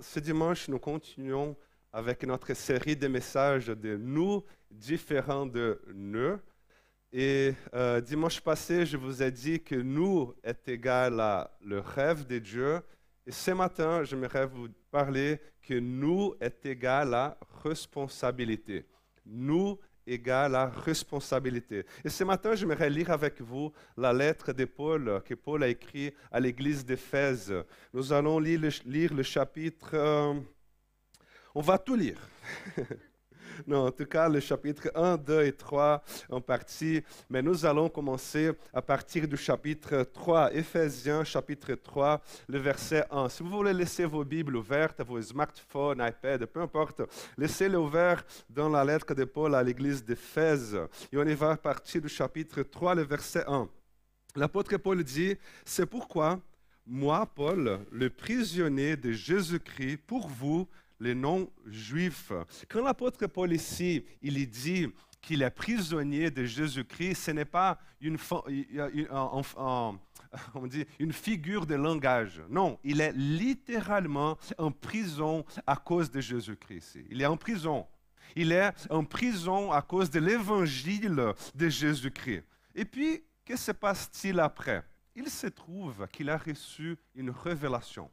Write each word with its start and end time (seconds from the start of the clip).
Ce 0.00 0.20
dimanche, 0.20 0.68
nous 0.68 0.78
continuons 0.78 1.56
avec 1.92 2.24
notre 2.24 2.54
série 2.54 2.96
de 2.96 3.08
messages 3.08 3.66
de 3.66 3.96
nous 3.96 4.42
différents 4.70 5.46
de 5.46 5.80
nous. 5.92 6.38
Et 7.12 7.52
euh, 7.74 8.00
dimanche 8.00 8.40
passé, 8.40 8.86
je 8.86 8.96
vous 8.96 9.22
ai 9.22 9.30
dit 9.30 9.62
que 9.62 9.74
nous 9.74 10.34
est 10.42 10.66
égal 10.68 11.20
à 11.20 11.50
le 11.60 11.80
rêve 11.80 12.26
de 12.26 12.38
Dieu. 12.38 12.80
Et 13.26 13.32
ce 13.32 13.50
matin, 13.50 14.02
j'aimerais 14.02 14.46
vous 14.46 14.68
parler 14.90 15.38
que 15.60 15.74
nous 15.74 16.34
est 16.40 16.64
égal 16.64 17.12
à 17.12 17.38
responsabilité. 17.62 18.86
Nous 19.26 19.78
égale 20.06 20.54
à 20.54 20.66
responsabilité. 20.66 21.84
Et 22.04 22.08
ce 22.08 22.24
matin, 22.24 22.54
j'aimerais 22.54 22.90
lire 22.90 23.10
avec 23.10 23.40
vous 23.40 23.72
la 23.96 24.12
lettre 24.12 24.52
de 24.52 24.64
Paul 24.64 25.22
que 25.24 25.34
Paul 25.34 25.62
a 25.62 25.68
écrit 25.68 26.12
à 26.30 26.40
l'église 26.40 26.84
d'Éphèse. 26.84 27.54
Nous 27.92 28.12
allons 28.12 28.38
lire 28.38 28.60
le, 28.60 28.70
lire 28.86 29.14
le 29.14 29.22
chapitre... 29.22 29.90
euh, 29.94 30.34
on 31.54 31.60
va 31.60 31.78
tout 31.78 31.94
lire. 31.94 32.18
non, 33.66 33.86
en 33.86 33.90
tout 33.90 34.06
cas, 34.06 34.28
le 34.28 34.40
chapitre 34.40 34.90
1, 34.94 35.16
2 35.16 35.44
et 35.44 35.52
3 35.52 36.02
en 36.30 36.40
partie. 36.40 37.02
Mais 37.28 37.42
nous 37.42 37.64
allons 37.64 37.88
commencer 37.88 38.52
à 38.72 38.82
partir 38.82 39.26
du 39.28 39.36
chapitre 39.36 40.04
3, 40.12 40.54
Éphésiens 40.54 41.24
chapitre 41.24 41.74
3, 41.74 42.20
le 42.48 42.58
verset 42.58 43.04
1. 43.10 43.28
Si 43.28 43.42
vous 43.42 43.50
voulez 43.50 43.72
laisser 43.72 44.04
vos 44.04 44.24
Bibles 44.24 44.56
ouvertes, 44.56 45.02
vos 45.02 45.20
smartphones, 45.20 46.04
iPad, 46.06 46.46
peu 46.46 46.60
importe, 46.60 47.02
laissez-les 47.36 47.76
ouverts 47.76 48.24
dans 48.48 48.68
la 48.68 48.84
lettre 48.84 49.14
de 49.14 49.24
Paul 49.24 49.54
à 49.54 49.62
l'église 49.62 50.04
d'Éphèse. 50.04 50.78
Et 51.12 51.16
on 51.16 51.24
y 51.24 51.34
va 51.34 51.52
à 51.52 51.56
partir 51.56 52.00
du 52.00 52.08
chapitre 52.08 52.62
3, 52.62 52.94
le 52.94 53.02
verset 53.02 53.44
1. 53.46 53.68
L'apôtre 54.36 54.76
Paul 54.78 55.02
dit, 55.04 55.36
c'est 55.64 55.86
pourquoi 55.86 56.40
moi, 56.86 57.26
Paul, 57.26 57.86
le 57.92 58.10
prisonnier 58.10 58.96
de 58.96 59.12
Jésus-Christ, 59.12 59.98
pour 59.98 60.26
vous, 60.28 60.68
les 61.02 61.14
non-juifs. 61.14 62.32
Quand 62.68 62.82
l'apôtre 62.82 63.26
Paul 63.26 63.52
ici, 63.52 64.04
il 64.22 64.48
dit 64.48 64.86
qu'il 65.20 65.42
est 65.42 65.50
prisonnier 65.50 66.30
de 66.30 66.44
Jésus-Christ, 66.44 67.16
ce 67.16 67.30
n'est 67.32 67.44
pas 67.44 67.78
une, 68.00 68.16
une, 70.98 71.12
figure 71.12 71.66
de 71.66 71.74
langage. 71.74 72.42
Non, 72.48 72.78
il 72.82 73.00
est 73.00 73.12
littéralement 73.12 74.38
en 74.58 74.70
prison 74.70 75.44
à 75.66 75.76
cause 75.76 76.10
de 76.10 76.20
Jésus-Christ. 76.20 76.98
Il 77.10 77.20
est 77.20 77.26
en 77.26 77.36
prison. 77.36 77.86
Il 78.34 78.52
est 78.52 78.72
en 78.90 79.04
prison 79.04 79.72
à 79.72 79.82
cause 79.82 80.10
de 80.10 80.20
l'évangile 80.20 81.34
de 81.54 81.68
Jésus-Christ. 81.68 82.44
Et 82.74 82.84
puis, 82.84 83.22
que 83.44 83.56
se 83.56 83.72
passe-t-il 83.72 84.40
après? 84.40 84.84
Il 85.14 85.28
se 85.28 85.48
trouve 85.48 86.06
qu'il 86.08 86.30
a 86.30 86.38
reçu 86.38 86.96
une 87.14 87.30
révélation 87.30 88.10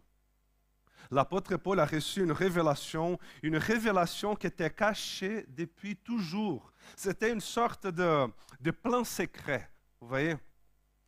l'apôtre 1.12 1.56
Paul 1.58 1.80
a 1.80 1.86
reçu 1.86 2.24
une 2.24 2.32
révélation, 2.32 3.20
une 3.44 3.58
révélation 3.58 4.36
qui 4.36 4.48
était 4.48 4.70
cachée 4.70 5.46
depuis 5.50 5.96
toujours. 5.96 6.72
C'était 6.96 7.32
une 7.32 7.42
sorte 7.42 7.88
de, 7.88 8.28
de, 8.60 8.72
plan 8.72 9.04
secret, 9.04 9.70
vous 10.02 10.08
voyez? 10.08 10.36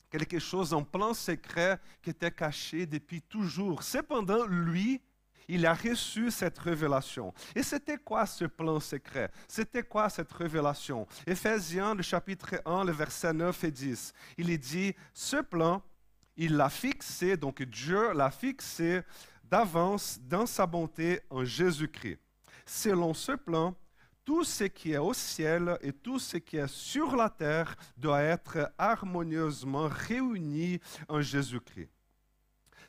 Quelque 0.09 0.39
chose 0.39 0.73
en 0.73 0.83
plan 0.83 1.13
secret 1.13 1.79
qui 2.01 2.09
était 2.09 2.31
caché 2.31 2.85
depuis 2.85 3.21
toujours. 3.21 3.81
Cependant, 3.81 4.45
lui, 4.45 5.01
il 5.47 5.65
a 5.65 5.73
reçu 5.73 6.31
cette 6.31 6.57
révélation. 6.59 7.33
Et 7.55 7.63
c'était 7.63 7.97
quoi 7.97 8.25
ce 8.25 8.45
plan 8.45 8.79
secret? 8.79 9.29
C'était 9.47 9.83
quoi 9.83 10.09
cette 10.09 10.31
révélation? 10.31 11.07
Éphésiens, 11.27 11.93
le 11.93 12.03
chapitre 12.03 12.61
1, 12.65 12.85
le 12.85 12.91
verset 12.91 13.33
9 13.33 13.63
et 13.65 13.71
10. 13.71 14.13
Il 14.37 14.57
dit, 14.57 14.95
ce 15.13 15.37
plan, 15.37 15.81
il 16.37 16.55
l'a 16.55 16.69
fixé, 16.69 17.35
donc 17.37 17.61
Dieu 17.63 18.13
l'a 18.13 18.31
fixé 18.31 19.01
d'avance 19.51 20.17
dans 20.21 20.45
sa 20.45 20.65
bonté 20.65 21.19
en 21.29 21.43
Jésus-Christ. 21.43 22.19
Selon 22.65 23.13
ce 23.13 23.33
plan, 23.33 23.75
tout 24.23 24.45
ce 24.45 24.63
qui 24.63 24.93
est 24.93 24.97
au 24.97 25.13
ciel 25.13 25.77
et 25.81 25.91
tout 25.91 26.19
ce 26.19 26.37
qui 26.37 26.55
est 26.55 26.67
sur 26.67 27.17
la 27.17 27.29
terre 27.29 27.75
doit 27.97 28.21
être 28.21 28.71
harmonieusement 28.77 29.89
réuni 29.89 30.79
en 31.09 31.21
Jésus-Christ. 31.21 31.89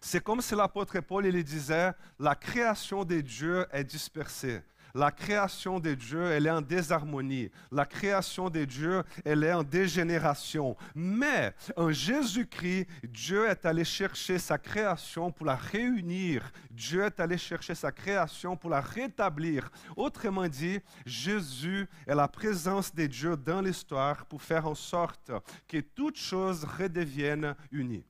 C'est 0.01 0.23
comme 0.23 0.41
si 0.41 0.55
l'apôtre 0.55 1.01
Paul 1.01 1.27
il 1.27 1.43
disait, 1.43 1.93
la 2.19 2.35
création 2.37 3.05
de 3.05 3.21
Dieu 3.21 3.67
est 3.73 3.85
dispersée. 3.85 4.63
La 4.95 5.11
création 5.11 5.81
de 5.81 5.95
Dieu, 5.95 6.23
elle 6.25 6.47
est 6.47 6.51
en 6.51 6.61
désharmonie. 6.61 7.51
La 7.71 7.87
création 7.87 8.51
de 8.51 8.65
Dieu, 8.65 9.03
elle 9.25 9.45
est 9.45 9.53
en 9.53 9.63
dégénération. 9.63 10.77
Mais 10.95 11.55
en 11.77 11.91
Jésus-Christ, 11.91 12.87
Dieu 13.05 13.49
est 13.49 13.65
allé 13.65 13.85
chercher 13.85 14.39
sa 14.39 14.59
création 14.59 15.31
pour 15.31 15.47
la 15.47 15.57
réunir. 15.57 16.51
Dieu 16.71 17.05
est 17.05 17.21
allé 17.21 17.39
chercher 17.39 17.75
sa 17.75 17.91
création 17.91 18.57
pour 18.57 18.71
la 18.71 18.81
rétablir. 18.81 19.71
Autrement 19.97 20.49
dit, 20.49 20.81
Jésus 21.07 21.89
est 22.07 22.15
la 22.15 22.29
présence 22.29 22.95
de 22.95 23.07
Dieu 23.07 23.37
dans 23.37 23.61
l'histoire 23.61 24.27
pour 24.27 24.43
faire 24.43 24.67
en 24.67 24.75
sorte 24.75 25.33
que 25.67 25.79
toutes 25.79 26.19
choses 26.19 26.65
redeviennent 26.65 27.55
unies. 27.71 28.05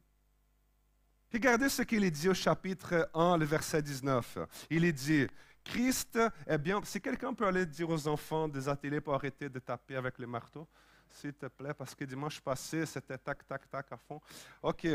Regardez 1.32 1.70
ce 1.70 1.80
qu'il 1.80 2.08
dit 2.10 2.28
au 2.28 2.34
chapitre 2.34 3.08
1, 3.14 3.38
le 3.38 3.46
verset 3.46 3.80
19. 3.80 4.38
Il 4.68 4.92
dit, 4.92 5.26
Christ 5.64 6.18
est 6.46 6.58
bien. 6.58 6.80
Si 6.84 7.00
quelqu'un 7.00 7.32
peut 7.34 7.46
aller 7.46 7.66
dire 7.66 7.88
aux 7.88 8.08
enfants 8.08 8.48
des 8.48 8.68
ateliers 8.68 9.00
pour 9.00 9.14
arrêter 9.14 9.48
de 9.48 9.58
taper 9.58 9.96
avec 9.96 10.18
le 10.18 10.26
marteau, 10.26 10.66
s'il 11.08 11.34
te 11.34 11.46
plaît, 11.46 11.74
parce 11.74 11.94
que 11.94 12.04
dimanche 12.04 12.40
passé, 12.40 12.86
c'était 12.86 13.18
tac, 13.18 13.46
tac, 13.46 13.68
tac 13.70 13.92
à 13.92 13.96
fond. 13.96 14.20
OK, 14.62 14.86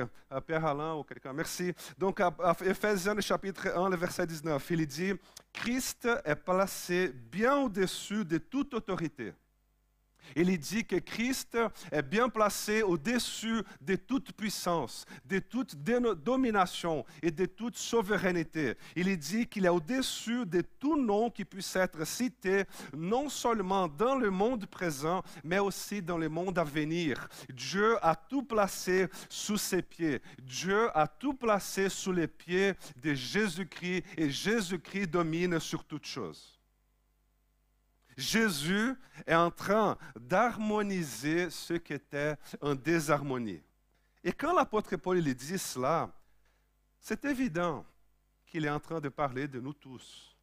Père 0.45 0.66
Alain 0.66 0.95
ou 0.95 1.03
quelqu'un, 1.03 1.33
merci. 1.33 1.73
Donc, 1.97 2.19
à 2.19 2.33
Ephésiens, 2.66 3.19
chapitre 3.19 3.67
1, 3.67 3.89
le 3.89 3.95
verset 3.95 4.25
19, 4.25 4.72
il 4.72 4.88
dit 4.88 5.13
Christ 5.53 6.07
est 6.25 6.35
placé 6.35 7.09
bien 7.09 7.57
au-dessus 7.57 8.25
de 8.25 8.38
toute 8.38 8.73
autorité. 8.73 9.33
Il 10.35 10.57
dit 10.59 10.85
que 10.85 10.97
Christ 10.97 11.57
est 11.91 12.01
bien 12.01 12.29
placé 12.29 12.81
au-dessus 12.81 13.63
de 13.81 13.95
toute 13.95 14.33
puissance, 14.33 15.05
de 15.25 15.39
toute 15.39 15.75
domination 15.75 17.05
et 17.22 17.31
de 17.31 17.45
toute 17.45 17.78
souveraineté. 17.78 18.75
Il 18.95 19.16
dit 19.17 19.47
qu'il 19.47 19.66
est 19.66 19.69
au-dessus 19.69 20.45
de 20.45 20.61
tout 20.61 21.01
nom 21.01 21.29
qui 21.29 21.45
puisse 21.45 21.75
être 21.75 22.06
cité, 22.06 22.66
non 22.95 23.29
seulement 23.29 23.88
dans 23.88 24.16
le 24.16 24.29
monde 24.29 24.66
présent, 24.66 25.23
mais 25.44 25.59
aussi 25.59 26.01
dans 26.01 26.17
le 26.17 26.29
monde 26.29 26.59
à 26.59 26.63
venir. 26.63 27.27
Dieu 27.53 27.97
a 28.01 28.16
tout 28.16 28.44
placé 28.44 29.07
sous 29.29 29.57
ses 29.57 29.81
pieds. 29.81 30.22
Dieu 30.39 30.89
a 30.95 31.07
tout 31.07 31.33
placé 31.33 31.89
sous 31.89 32.11
les 32.11 32.27
pieds 32.27 32.73
de 33.01 33.13
Jésus-Christ 33.13 34.03
et 34.17 34.29
Jésus-Christ 34.29 35.07
domine 35.07 35.59
sur 35.59 35.83
toutes 35.83 36.06
choses. 36.06 36.56
Jésus 38.17 38.95
est 39.28 39.35
en 39.35 39.51
train 39.51 39.95
d'harmoniser 40.19 41.51
ce 41.51 41.75
qui 41.75 41.94
était 41.94 42.35
en 42.59 42.73
désharmonie. 42.73 43.61
Et 44.23 44.33
quand 44.33 44.53
l'apôtre 44.53 44.95
Paul 44.95 45.19
il 45.19 45.35
dit 45.35 45.59
cela, 45.59 46.11
c'est 47.00 47.23
évident 47.25 47.85
qu'il 48.47 48.66
est 48.66 48.69
en 48.69 48.79
train 48.79 49.00
de 49.00 49.09
parler 49.09 49.47
de 49.47 49.59
nous 49.59 49.73
tous. 49.73 50.35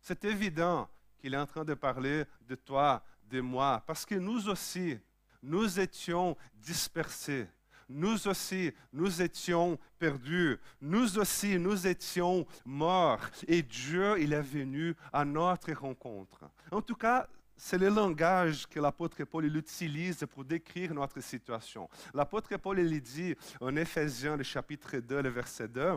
C'est 0.00 0.24
évident 0.24 0.88
qu'il 1.16 1.32
est 1.34 1.38
en 1.38 1.46
train 1.46 1.64
de 1.64 1.74
parler 1.74 2.24
de 2.42 2.56
toi, 2.56 3.04
de 3.24 3.40
moi, 3.40 3.82
parce 3.86 4.04
que 4.04 4.16
nous 4.16 4.48
aussi, 4.48 4.98
nous 5.42 5.78
étions 5.78 6.36
dispersés. 6.54 7.48
Nous 7.88 8.26
aussi, 8.26 8.72
nous 8.92 9.22
étions 9.22 9.78
perdus. 9.98 10.58
Nous 10.80 11.18
aussi, 11.18 11.58
nous 11.58 11.86
étions 11.86 12.46
morts. 12.64 13.20
Et 13.46 13.62
Dieu, 13.62 14.20
il 14.20 14.32
est 14.32 14.42
venu 14.42 14.94
à 15.12 15.24
notre 15.24 15.72
rencontre. 15.72 16.44
En 16.70 16.82
tout 16.82 16.96
cas, 16.96 17.28
c'est 17.56 17.78
le 17.78 17.88
langage 17.88 18.66
que 18.66 18.80
l'apôtre 18.80 19.24
Paul 19.24 19.46
il 19.46 19.56
utilise 19.56 20.26
pour 20.30 20.44
décrire 20.44 20.92
notre 20.92 21.20
situation. 21.20 21.88
L'apôtre 22.12 22.56
Paul 22.56 22.80
il 22.80 23.00
dit 23.00 23.34
en 23.60 23.74
Éphésiens, 23.76 24.36
le 24.36 24.42
chapitre 24.42 24.98
2, 24.98 25.22
le 25.22 25.30
verset 25.30 25.68
2, 25.68 25.94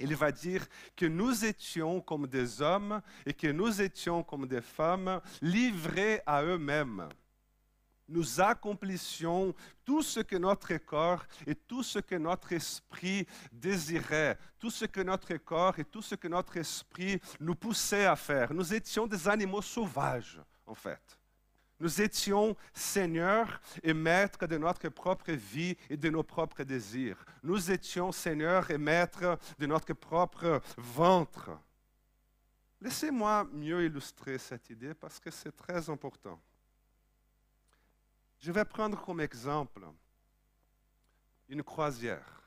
il 0.00 0.14
va 0.16 0.32
dire 0.32 0.66
que 0.96 1.06
nous 1.06 1.44
étions 1.44 2.00
comme 2.00 2.26
des 2.26 2.60
hommes 2.60 3.00
et 3.24 3.32
que 3.32 3.46
nous 3.46 3.80
étions 3.80 4.22
comme 4.22 4.46
des 4.46 4.60
femmes 4.60 5.20
livrés 5.40 6.20
à 6.26 6.42
eux-mêmes 6.42 7.08
nous 8.12 8.40
accomplissions 8.40 9.54
tout 9.84 10.02
ce 10.02 10.20
que 10.20 10.36
notre 10.36 10.76
corps 10.76 11.24
et 11.46 11.54
tout 11.54 11.82
ce 11.82 11.98
que 11.98 12.14
notre 12.14 12.52
esprit 12.52 13.26
désirait, 13.50 14.38
tout 14.58 14.70
ce 14.70 14.84
que 14.84 15.00
notre 15.00 15.34
corps 15.38 15.78
et 15.78 15.84
tout 15.84 16.02
ce 16.02 16.14
que 16.14 16.28
notre 16.28 16.56
esprit 16.56 17.20
nous 17.40 17.54
poussait 17.54 18.06
à 18.06 18.16
faire. 18.16 18.52
Nous 18.52 18.74
étions 18.74 19.06
des 19.06 19.28
animaux 19.28 19.62
sauvages, 19.62 20.40
en 20.66 20.74
fait. 20.74 21.18
Nous 21.80 22.00
étions 22.00 22.56
seigneurs 22.72 23.60
et 23.82 23.92
maîtres 23.92 24.46
de 24.46 24.56
notre 24.56 24.88
propre 24.88 25.32
vie 25.32 25.76
et 25.90 25.96
de 25.96 26.10
nos 26.10 26.22
propres 26.22 26.62
désirs. 26.62 27.24
Nous 27.42 27.72
étions 27.72 28.12
seigneurs 28.12 28.70
et 28.70 28.78
maîtres 28.78 29.36
de 29.58 29.66
notre 29.66 29.92
propre 29.92 30.62
ventre. 30.76 31.50
Laissez-moi 32.80 33.48
mieux 33.52 33.84
illustrer 33.84 34.38
cette 34.38 34.70
idée 34.70 34.94
parce 34.94 35.18
que 35.18 35.32
c'est 35.32 35.56
très 35.56 35.90
important. 35.90 36.40
Je 38.42 38.50
vais 38.50 38.64
prendre 38.64 39.00
comme 39.00 39.20
exemple 39.20 39.86
une 41.48 41.62
croisière. 41.62 42.42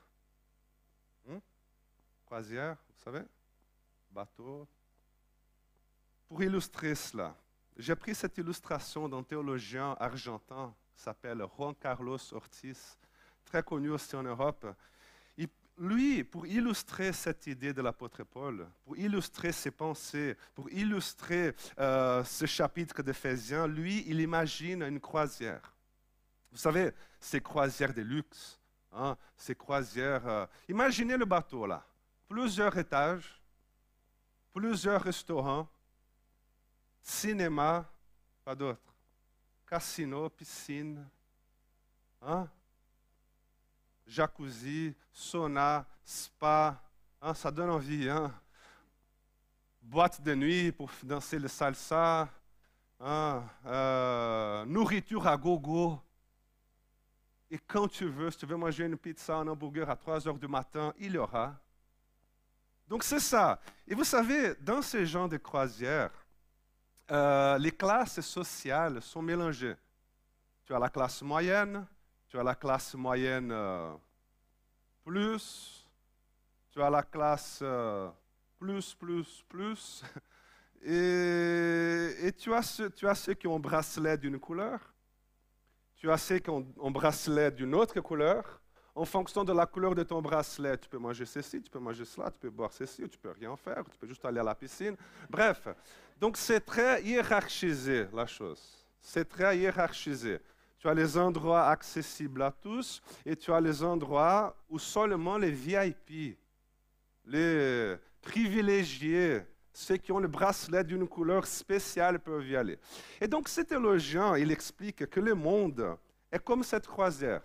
Hmm? 1.24 1.38
Croisière, 2.26 2.76
vous 2.86 3.02
savez? 3.02 3.22
Bateau. 4.10 4.68
Pour 6.28 6.42
illustrer 6.42 6.94
cela, 6.94 7.34
j'ai 7.78 7.96
pris 7.96 8.14
cette 8.14 8.36
illustration 8.36 9.08
d'un 9.08 9.22
théologien 9.22 9.96
argentin 9.98 10.74
qui 10.94 11.02
s'appelle 11.02 11.42
Juan 11.56 11.74
Carlos 11.74 12.18
Ortiz, 12.34 12.98
très 13.46 13.62
connu 13.62 13.88
aussi 13.88 14.14
en 14.16 14.22
Europe. 14.22 14.66
lui, 15.78 16.24
pour 16.24 16.46
illustrer 16.46 17.12
cette 17.12 17.46
idée 17.46 17.72
de 17.72 17.80
l'apôtre 17.80 18.22
Paul, 18.24 18.66
pour 18.84 18.96
illustrer 18.98 19.52
ses 19.52 19.70
pensées, 19.70 20.36
pour 20.54 20.70
illustrer 20.70 21.54
euh, 21.78 22.22
ce 22.24 22.44
chapitre 22.46 23.02
d'Éphésiens, 23.02 23.66
lui, 23.66 24.04
il 24.06 24.20
imagine 24.20 24.82
une 24.82 25.00
croisière. 25.00 25.75
Vous 26.56 26.62
savez, 26.62 26.90
ces 27.20 27.42
croisières 27.42 27.92
de 27.92 28.00
luxe, 28.00 28.58
hein, 28.90 29.14
ces 29.36 29.54
croisières. 29.54 30.26
Euh, 30.26 30.46
imaginez 30.66 31.18
le 31.18 31.26
bateau 31.26 31.66
là, 31.66 31.84
plusieurs 32.26 32.74
étages, 32.78 33.42
plusieurs 34.54 35.02
restaurants, 35.02 35.68
cinéma, 37.02 37.84
pas 38.42 38.54
d'autre, 38.54 38.80
casino, 39.66 40.30
piscine, 40.30 41.06
hein? 42.22 42.48
jacuzzi, 44.06 44.94
sauna, 45.12 45.84
spa, 46.06 46.82
hein? 47.20 47.34
ça 47.34 47.50
donne 47.50 47.68
envie. 47.68 48.08
Boîte 49.82 50.22
de 50.22 50.34
nuit 50.34 50.72
pour 50.72 50.90
danser 51.02 51.38
le 51.38 51.48
salsa, 51.48 52.30
euh, 53.02 54.64
nourriture 54.64 55.26
à 55.26 55.36
gogo. 55.36 56.00
Et 57.50 57.58
quand 57.58 57.88
tu 57.88 58.06
veux, 58.06 58.30
si 58.30 58.38
tu 58.38 58.46
veux 58.46 58.56
manger 58.56 58.84
une 58.84 58.96
pizza, 58.96 59.36
un 59.36 59.46
hamburger 59.46 59.88
à 59.88 59.96
3 59.96 60.26
heures 60.26 60.38
du 60.38 60.48
matin, 60.48 60.92
il 60.98 61.12
y 61.12 61.18
aura. 61.18 61.56
Donc 62.88 63.04
c'est 63.04 63.20
ça. 63.20 63.60
Et 63.86 63.94
vous 63.94 64.04
savez, 64.04 64.54
dans 64.60 64.82
ces 64.82 65.06
gens 65.06 65.28
de 65.28 65.36
croisière, 65.36 66.10
euh, 67.10 67.58
les 67.58 67.70
classes 67.70 68.20
sociales 68.20 69.00
sont 69.00 69.22
mélangées. 69.22 69.76
Tu 70.64 70.74
as 70.74 70.78
la 70.78 70.88
classe 70.88 71.22
moyenne, 71.22 71.86
tu 72.28 72.38
as 72.38 72.42
la 72.42 72.54
classe 72.54 72.94
moyenne 72.94 73.50
euh, 73.52 73.92
plus, 75.04 75.88
tu 76.70 76.82
as 76.82 76.90
la 76.90 77.02
classe 77.02 77.60
euh, 77.62 78.08
plus, 78.58 78.94
plus, 78.94 79.44
plus, 79.48 80.04
et, 80.82 82.32
tu, 82.36 82.52
as 82.52 82.82
tu 82.96 83.06
as 83.06 83.14
ceux 83.14 83.34
qui 83.34 83.46
ont 83.46 83.56
un 83.56 83.60
bracelet 83.60 84.18
d'une 84.18 84.40
couleur, 84.40 84.80
tu 85.96 86.10
as 86.10 86.18
ceux 86.18 86.38
qui 86.38 86.50
un 86.50 86.90
bracelet 86.90 87.50
d'une 87.50 87.74
autre 87.74 88.00
couleur, 88.00 88.60
en 88.94 89.04
fonction 89.04 89.44
de 89.44 89.52
la 89.52 89.66
couleur 89.66 89.94
de 89.94 90.02
ton 90.02 90.22
bracelet, 90.22 90.78
tu 90.78 90.88
peux 90.88 90.98
manger 90.98 91.26
ceci, 91.26 91.60
tu 91.60 91.70
peux 91.70 91.78
manger 91.78 92.04
cela, 92.04 92.30
tu 92.30 92.38
peux 92.38 92.50
boire 92.50 92.72
ceci, 92.72 93.06
tu 93.08 93.18
peux 93.18 93.30
rien 93.30 93.54
faire, 93.56 93.84
tu 93.90 93.98
peux 93.98 94.06
juste 94.06 94.24
aller 94.24 94.40
à 94.40 94.42
la 94.42 94.54
piscine. 94.54 94.96
Bref, 95.28 95.68
donc 96.18 96.38
c'est 96.38 96.60
très 96.60 97.02
hiérarchisé 97.02 98.06
la 98.12 98.26
chose. 98.26 98.86
C'est 99.00 99.28
très 99.28 99.58
hiérarchisé. 99.58 100.40
Tu 100.78 100.88
as 100.88 100.94
les 100.94 101.16
endroits 101.16 101.68
accessibles 101.68 102.42
à 102.42 102.50
tous 102.50 103.02
et 103.24 103.36
tu 103.36 103.52
as 103.52 103.60
les 103.60 103.82
endroits 103.82 104.56
où 104.68 104.78
seulement 104.78 105.36
les 105.36 105.50
VIP, 105.50 106.38
les 107.26 107.96
privilégiés, 108.22 109.42
ceux 109.76 109.98
qui 109.98 110.10
ont 110.10 110.20
le 110.20 110.28
bracelet 110.28 110.82
d'une 110.84 111.06
couleur 111.06 111.46
spéciale 111.46 112.18
peuvent 112.18 112.48
y 112.48 112.56
aller. 112.56 112.78
Et 113.20 113.28
donc 113.28 113.46
cet 113.46 113.68
théologien, 113.68 114.34
il 114.34 114.50
explique 114.50 115.04
que 115.10 115.20
le 115.20 115.34
monde 115.34 115.98
est 116.32 116.42
comme 116.42 116.62
cette 116.62 116.86
croisière. 116.86 117.42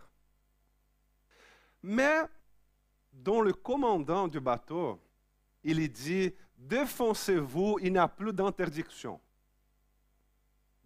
Mais 1.83 2.21
dont 3.11 3.41
le 3.41 3.51
commandant 3.51 4.29
du 4.29 4.39
bateau, 4.39 4.97
il 5.61 5.91
dit, 5.91 6.33
défoncez-vous, 6.57 7.79
il 7.81 7.91
n'y 7.91 7.99
a 7.99 8.07
plus 8.07 8.31
d'interdiction. 8.31 9.19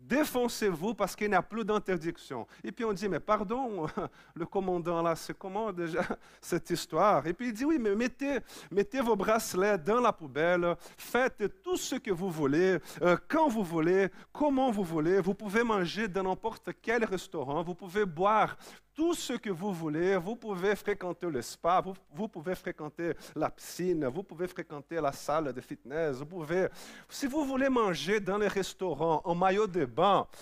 Défoncez-vous 0.07 0.94
parce 0.94 1.16
qu'il 1.16 1.30
n'y 1.30 1.36
a 1.36 1.42
plus 1.42 1.66
d'interdiction. 1.66 2.46
Et 2.63 2.72
puis 2.72 2.86
on 2.86 2.94
dit, 2.94 3.10
mais 3.10 3.19
pardon, 3.19 3.88
le 4.36 4.46
commandant 4.46 5.02
là, 5.02 5.16
c'est 5.16 5.38
comment 5.38 5.72
déjà 5.72 6.04
cette 6.42 6.69
histoire? 6.69 7.25
Et 7.25 7.34
puis 7.34 7.48
il 7.48 7.54
dit, 7.54 7.66
oui, 7.66 7.80
mais 7.80 7.96
mettez, 7.96 8.40
mettez 8.69 9.02
vos 9.02 9.16
bracelets 9.16 9.80
dans 9.80 10.00
la 10.00 10.13
poubelle, 10.13 10.75
faites 10.98 11.62
tout 11.63 11.78
ce 11.78 11.96
que 11.96 12.12
vous 12.12 12.30
voulez, 12.30 12.78
euh, 13.02 13.18
quand 13.28 13.48
vous 13.48 13.63
voulez, 13.63 14.10
comment 14.31 14.69
vous 14.69 14.84
voulez. 14.84 15.19
Vous 15.22 15.34
pouvez 15.34 15.63
manger 15.63 16.08
dans 16.08 16.24
n'importe 16.24 16.69
quel 16.81 17.04
restaurant, 17.04 17.63
vous 17.63 17.75
pouvez 17.75 18.06
boire 18.06 18.56
tout 18.96 19.13
ce 19.13 19.34
que 19.34 19.50
vous 19.50 19.74
voulez. 19.74 20.16
Vous 20.16 20.36
pouvez 20.36 20.75
fréquenter 20.75 21.30
le 21.30 21.42
spa, 21.42 21.84
vous, 22.13 22.28
pouvez 22.28 22.56
fréquenter 22.56 23.12
la 23.36 23.50
piscine, 23.50 24.08
vous 24.08 24.24
pouvez 24.24 24.48
fréquenter 24.48 25.01
la 25.01 25.12
salle 25.12 25.51
de 25.51 25.62
fitness. 25.62 26.18
Vous 26.18 26.25
pouvez, 26.25 26.68
si 27.10 27.28
vous 27.28 27.44
voulez 27.44 27.69
manger 27.69 28.19
dans 28.19 28.38
les 28.38 28.48
restaurants 28.48 29.22
en 29.25 29.36
maillot 29.36 29.68
de 29.68 29.86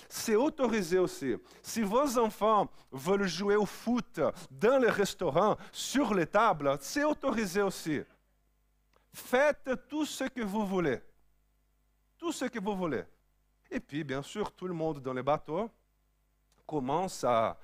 c'est 0.09 0.35
autorisé 0.35 0.99
aussi. 0.99 1.35
Si 1.61 1.81
vos 1.81 2.17
enfants 2.17 2.69
veulent 2.91 3.27
jouer 3.27 3.55
au 3.55 3.65
foot 3.65 4.19
dans 4.49 4.79
les 4.79 4.89
restaurants, 4.89 5.57
sur 5.71 6.13
les 6.13 6.27
tables, 6.27 6.77
c'est 6.81 7.03
autorisé 7.03 7.61
aussi. 7.61 8.01
Faites 9.13 9.69
tout 9.87 10.05
ce 10.05 10.25
que 10.25 10.41
vous 10.41 10.65
voulez. 10.65 10.99
Tout 12.17 12.31
ce 12.31 12.45
que 12.45 12.59
vous 12.59 12.75
voulez. 12.75 13.03
Et 13.69 13.79
puis, 13.79 14.03
bien 14.03 14.21
sûr, 14.21 14.51
tout 14.51 14.67
le 14.67 14.73
monde 14.73 14.99
dans 14.99 15.13
les 15.13 15.23
bateaux 15.23 15.69
commence 16.65 17.23
à 17.23 17.57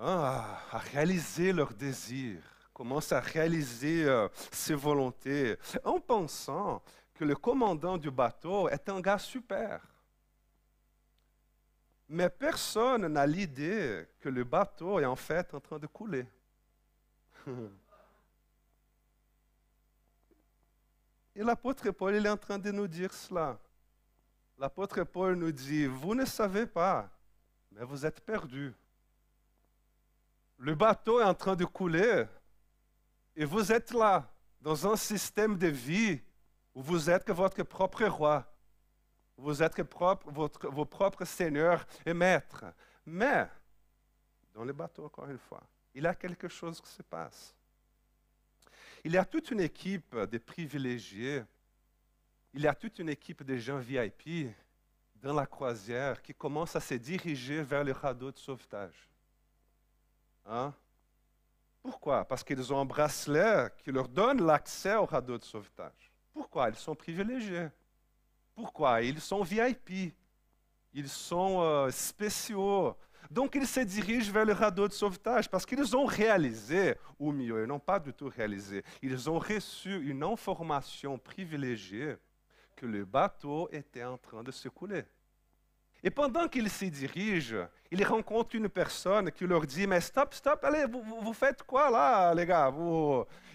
ah, 0.00 0.60
à 0.70 0.78
réaliser 0.78 1.52
leurs 1.52 1.74
désirs, 1.74 2.40
commencent 2.72 3.10
à 3.10 3.18
réaliser 3.18 4.04
euh, 4.04 4.28
ses 4.52 4.74
volontés, 4.74 5.56
en 5.84 5.98
pensant 5.98 6.80
que 7.14 7.24
le 7.24 7.34
commandant 7.34 7.98
du 7.98 8.08
bateau 8.08 8.68
est 8.68 8.88
un 8.88 9.00
gars 9.00 9.18
super. 9.18 9.80
Mais 12.08 12.30
personne 12.30 13.06
n'a 13.06 13.26
l'idée 13.26 14.08
que 14.20 14.28
le 14.28 14.44
bateau 14.44 14.98
est 14.98 15.04
en 15.04 15.16
fait 15.16 15.52
en 15.52 15.60
train 15.60 15.78
de 15.78 15.86
couler. 15.86 16.26
Et 21.34 21.44
l'apôtre 21.44 21.90
Paul 21.90 22.14
est 22.14 22.28
en 22.28 22.36
train 22.36 22.58
de 22.58 22.72
nous 22.72 22.88
dire 22.88 23.12
cela. 23.12 23.60
L'apôtre 24.58 25.04
Paul 25.04 25.36
nous 25.36 25.52
dit, 25.52 25.86
vous 25.86 26.14
ne 26.14 26.24
savez 26.24 26.66
pas, 26.66 27.08
mais 27.70 27.84
vous 27.84 28.04
êtes 28.04 28.20
perdus. 28.20 28.74
Le 30.56 30.74
bateau 30.74 31.20
est 31.20 31.24
en 31.24 31.34
train 31.34 31.54
de 31.54 31.64
couler 31.64 32.24
et 33.36 33.44
vous 33.44 33.70
êtes 33.70 33.92
là, 33.92 34.28
dans 34.60 34.90
un 34.90 34.96
système 34.96 35.56
de 35.56 35.68
vie 35.68 36.20
où 36.74 36.82
vous 36.82 37.08
êtes 37.08 37.24
que 37.24 37.30
votre 37.30 37.62
propre 37.62 38.04
roi. 38.06 38.52
Vous 39.38 39.62
êtes 39.62 39.82
propre, 39.84 40.30
votre, 40.30 40.68
vos 40.68 40.84
propres 40.84 41.24
seigneurs 41.24 41.86
et 42.04 42.12
maîtres. 42.12 42.64
Mais, 43.06 43.48
dans 44.52 44.64
le 44.64 44.72
bateau, 44.72 45.04
encore 45.04 45.30
une 45.30 45.38
fois, 45.38 45.62
il 45.94 46.02
y 46.02 46.06
a 46.06 46.14
quelque 46.14 46.48
chose 46.48 46.80
qui 46.80 46.90
se 46.90 47.02
passe. 47.02 47.54
Il 49.04 49.12
y 49.12 49.16
a 49.16 49.24
toute 49.24 49.52
une 49.52 49.60
équipe 49.60 50.16
de 50.16 50.38
privilégiés, 50.38 51.44
il 52.52 52.62
y 52.62 52.66
a 52.66 52.74
toute 52.74 52.98
une 52.98 53.08
équipe 53.08 53.44
de 53.44 53.56
gens 53.56 53.78
VIP 53.78 54.52
dans 55.14 55.34
la 55.34 55.46
croisière 55.46 56.20
qui 56.20 56.34
commence 56.34 56.74
à 56.74 56.80
se 56.80 56.94
diriger 56.94 57.62
vers 57.62 57.84
le 57.84 57.92
radeau 57.92 58.32
de 58.32 58.38
sauvetage. 58.38 59.08
Hein? 60.46 60.74
Pourquoi? 61.80 62.24
Parce 62.24 62.42
qu'ils 62.42 62.72
ont 62.72 62.80
un 62.80 62.84
bracelet 62.84 63.70
qui 63.78 63.92
leur 63.92 64.08
donne 64.08 64.44
l'accès 64.44 64.96
au 64.96 65.06
radeau 65.06 65.38
de 65.38 65.44
sauvetage. 65.44 66.12
Pourquoi? 66.32 66.68
Ils 66.70 66.76
sont 66.76 66.96
privilégiés. 66.96 67.68
Pourquoi? 68.58 69.02
Ils 69.02 69.20
sont 69.20 69.44
VIP. 69.44 70.12
Ils 70.92 71.08
sont 71.08 71.60
euh, 71.60 71.90
spéciaux. 71.92 72.96
Donc 73.30 73.54
ils 73.54 73.68
se 73.68 73.78
dirigent 73.78 74.32
vers 74.32 74.44
le 74.44 74.52
radeau 74.52 74.88
de 74.88 74.92
sauvetage 74.92 75.48
parce 75.48 75.64
qu'ils 75.64 75.96
ont 75.96 76.06
réalisé, 76.06 76.96
ou 77.20 77.30
mieux, 77.30 77.62
ils 77.62 77.68
n'ont 77.68 77.78
pas 77.78 78.00
du 78.00 78.12
tout 78.12 78.28
réalisé, 78.28 78.82
ils 79.00 79.30
ont 79.30 79.38
reçu 79.38 80.10
une 80.10 80.24
information 80.24 81.18
privilégiée 81.18 82.16
que 82.74 82.84
le 82.84 83.04
bateau 83.04 83.68
était 83.70 84.02
en 84.02 84.18
train 84.18 84.42
de 84.42 84.50
se 84.50 84.68
couler. 84.68 85.04
Et 86.02 86.10
pendant 86.10 86.48
qu'ils 86.48 86.68
s'y 86.68 86.90
dirigent, 86.90 87.68
ils 87.92 88.04
rencontrent 88.04 88.56
une 88.56 88.68
personne 88.68 89.30
qui 89.30 89.46
leur 89.46 89.64
dit, 89.66 89.86
mais 89.86 90.00
stop, 90.00 90.34
stop, 90.34 90.64
allez, 90.64 90.84
vous, 90.86 91.32
faites 91.32 91.62
quoi 91.62 91.90
là, 91.90 92.34
les 92.34 92.46
gars? 92.46 92.74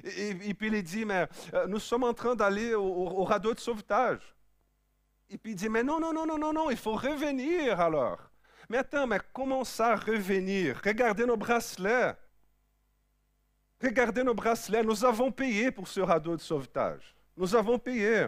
Et, 0.05 0.53
puis 0.53 0.67
il 0.67 0.83
dit, 0.83 1.03
mais 1.03 1.27
euh, 1.53 1.67
nous 1.67 1.79
sommes 1.79 2.03
en 2.03 2.13
train 2.13 2.35
d'aller 2.35 2.73
au, 2.73 3.25
radeau 3.25 3.53
de 3.53 3.59
sauvetage. 3.59 4.33
Et 5.33 5.37
puis 5.39 5.53
il 5.53 5.55
dit, 5.55 5.67
mais 5.67 5.81
non, 5.81 5.99
non, 5.99 6.13
non, 6.13 6.37
non, 6.37 6.53
non, 6.53 6.69
il 6.69 6.77
faut 6.77 6.93
revenir 6.93 7.81
alors. 7.81 8.19
Mais 8.69 8.77
attends, 8.77 9.07
mais 9.07 9.19
comment 9.33 9.63
ça 9.63 9.95
revenir? 9.95 10.79
Regardez 10.85 11.25
nos 11.25 11.35
bracelets. 11.35 12.13
Regardez 13.81 14.23
nos 14.23 14.35
bracelets, 14.35 14.83
nous 14.83 15.03
avons 15.03 15.31
payé 15.31 15.71
pour 15.71 15.87
ce 15.87 16.01
radeau 16.01 16.35
de 16.35 16.41
sauvetage. 16.41 17.15
Nous 17.35 17.55
avons 17.55 17.79
payé. 17.79 18.27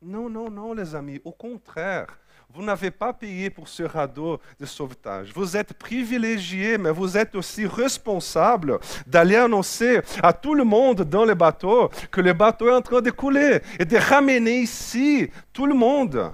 Non, 0.00 0.30
non, 0.30 0.50
non, 0.50 0.72
les 0.72 0.94
amis, 0.94 1.20
au 1.22 1.32
contraire. 1.32 2.18
Vous 2.54 2.62
n'avez 2.62 2.90
pas 2.90 3.12
payé 3.12 3.50
pour 3.50 3.68
ce 3.68 3.82
radeau 3.82 4.40
de 4.58 4.64
sauvetage. 4.64 5.32
Vous 5.34 5.54
êtes 5.56 5.74
privilégiés, 5.74 6.78
mais 6.78 6.90
vous 6.90 7.16
êtes 7.16 7.34
aussi 7.34 7.66
responsables 7.66 8.78
d'aller 9.06 9.36
annoncer 9.36 10.00
à 10.22 10.32
tout 10.32 10.54
le 10.54 10.64
monde 10.64 11.02
dans 11.02 11.26
le 11.26 11.34
bateau 11.34 11.90
que 12.10 12.22
le 12.22 12.32
bateau 12.32 12.68
est 12.68 12.74
en 12.74 12.80
train 12.80 13.02
de 13.02 13.10
couler 13.10 13.60
et 13.78 13.84
de 13.84 13.96
ramener 13.98 14.60
ici 14.60 15.30
tout 15.52 15.66
le 15.66 15.74
monde. 15.74 16.32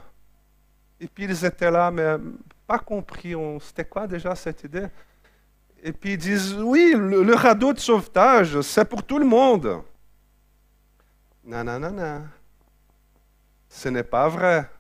Et 1.01 1.09
puis 1.09 1.25
ils 1.25 1.45
étaient 1.45 1.71
là, 1.71 1.91
mais 1.91 2.17
pas 2.67 2.79
compris. 2.79 3.35
C'était 3.61 3.85
quoi 3.85 4.07
déjà 4.07 4.35
cette 4.37 4.63
idée? 4.63 4.87
Et 5.83 5.93
puis 5.93 6.13
ils 6.13 6.19
disent, 6.19 6.55
oui, 6.55 6.95
le, 6.97 7.25
le 7.25 7.35
radeau 7.35 7.73
de 7.73 7.81
sauvetage, 7.81 8.61
c'est 8.61 8.85
pour 8.85 9.03
tout 9.03 9.19
le 9.19 9.27
monde. 9.27 9.83
Non, 11.45 11.65
non, 11.65 11.79
non, 11.79 11.91
non. 11.91 12.23
Ce 13.69 13.89
n'est 13.89 14.05
pas 14.05 14.29
vrai. 14.29 14.71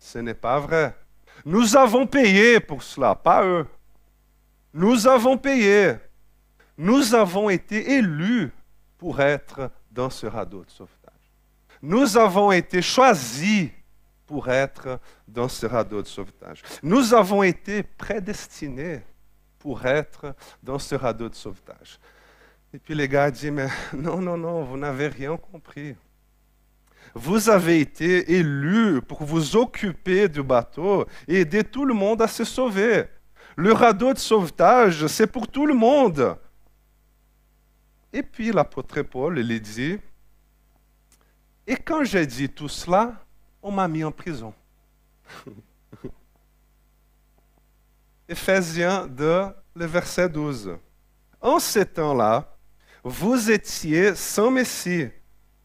Ce 0.00 0.18
n'est 0.18 0.34
pas 0.34 0.58
vrai. 0.58 0.96
Nous 1.44 1.76
avons 1.76 2.06
payé 2.06 2.58
pour 2.58 2.82
cela, 2.82 3.14
pas 3.14 3.44
eux. 3.44 3.66
Nous 4.72 5.06
avons 5.06 5.36
payé. 5.36 5.94
Nous 6.76 7.14
avons 7.14 7.50
été 7.50 7.92
élus 7.92 8.50
pour 8.96 9.20
être 9.20 9.70
dans 9.90 10.10
ce 10.10 10.26
radeau 10.26 10.64
de 10.64 10.70
sauvetage. 10.70 11.12
Nous 11.82 12.16
avons 12.16 12.50
été 12.50 12.80
choisis 12.80 13.70
pour 14.26 14.48
être 14.48 14.98
dans 15.28 15.48
ce 15.48 15.66
radeau 15.66 16.02
de 16.02 16.06
sauvetage. 16.06 16.62
Nous 16.82 17.12
avons 17.12 17.42
été 17.42 17.82
prédestinés 17.82 19.02
pour 19.58 19.84
être 19.84 20.34
dans 20.62 20.78
ce 20.78 20.94
radeau 20.94 21.28
de 21.28 21.34
sauvetage. 21.34 21.98
Et 22.72 22.78
puis 22.78 22.94
les 22.94 23.08
gars 23.08 23.30
disent, 23.30 23.50
mais 23.50 23.68
non, 23.92 24.20
non, 24.20 24.36
non, 24.36 24.62
vous 24.62 24.76
n'avez 24.78 25.08
rien 25.08 25.36
compris 25.36 25.94
vous 27.14 27.48
avez 27.48 27.80
été 27.80 28.32
élus 28.32 29.00
pour 29.02 29.24
vous 29.24 29.56
occuper 29.56 30.28
du 30.28 30.42
bateau 30.42 31.06
et 31.26 31.40
aider 31.40 31.64
tout 31.64 31.84
le 31.84 31.94
monde 31.94 32.22
à 32.22 32.28
se 32.28 32.44
sauver. 32.44 33.04
Le 33.56 33.72
radeau 33.72 34.12
de 34.12 34.18
sauvetage, 34.18 35.06
c'est 35.08 35.26
pour 35.26 35.48
tout 35.48 35.66
le 35.66 35.74
monde. 35.74 36.36
Et 38.12 38.22
puis 38.22 38.52
l'apôtre 38.52 39.02
Paul 39.02 39.38
lui 39.38 39.60
dit, 39.60 39.98
et 41.66 41.76
quand 41.76 42.04
j'ai 42.04 42.26
dit 42.26 42.48
tout 42.48 42.68
cela, 42.68 43.24
on 43.62 43.70
m'a 43.70 43.86
mis 43.86 44.02
en 44.02 44.10
prison. 44.10 44.54
Éphésiens 48.28 49.06
2, 49.06 49.46
le 49.74 49.86
verset 49.86 50.28
12. 50.28 50.76
En 51.40 51.58
ces 51.58 51.86
temps-là, 51.86 52.56
vous 53.02 53.50
étiez 53.50 54.14
sans 54.14 54.50
Messie 54.50 55.08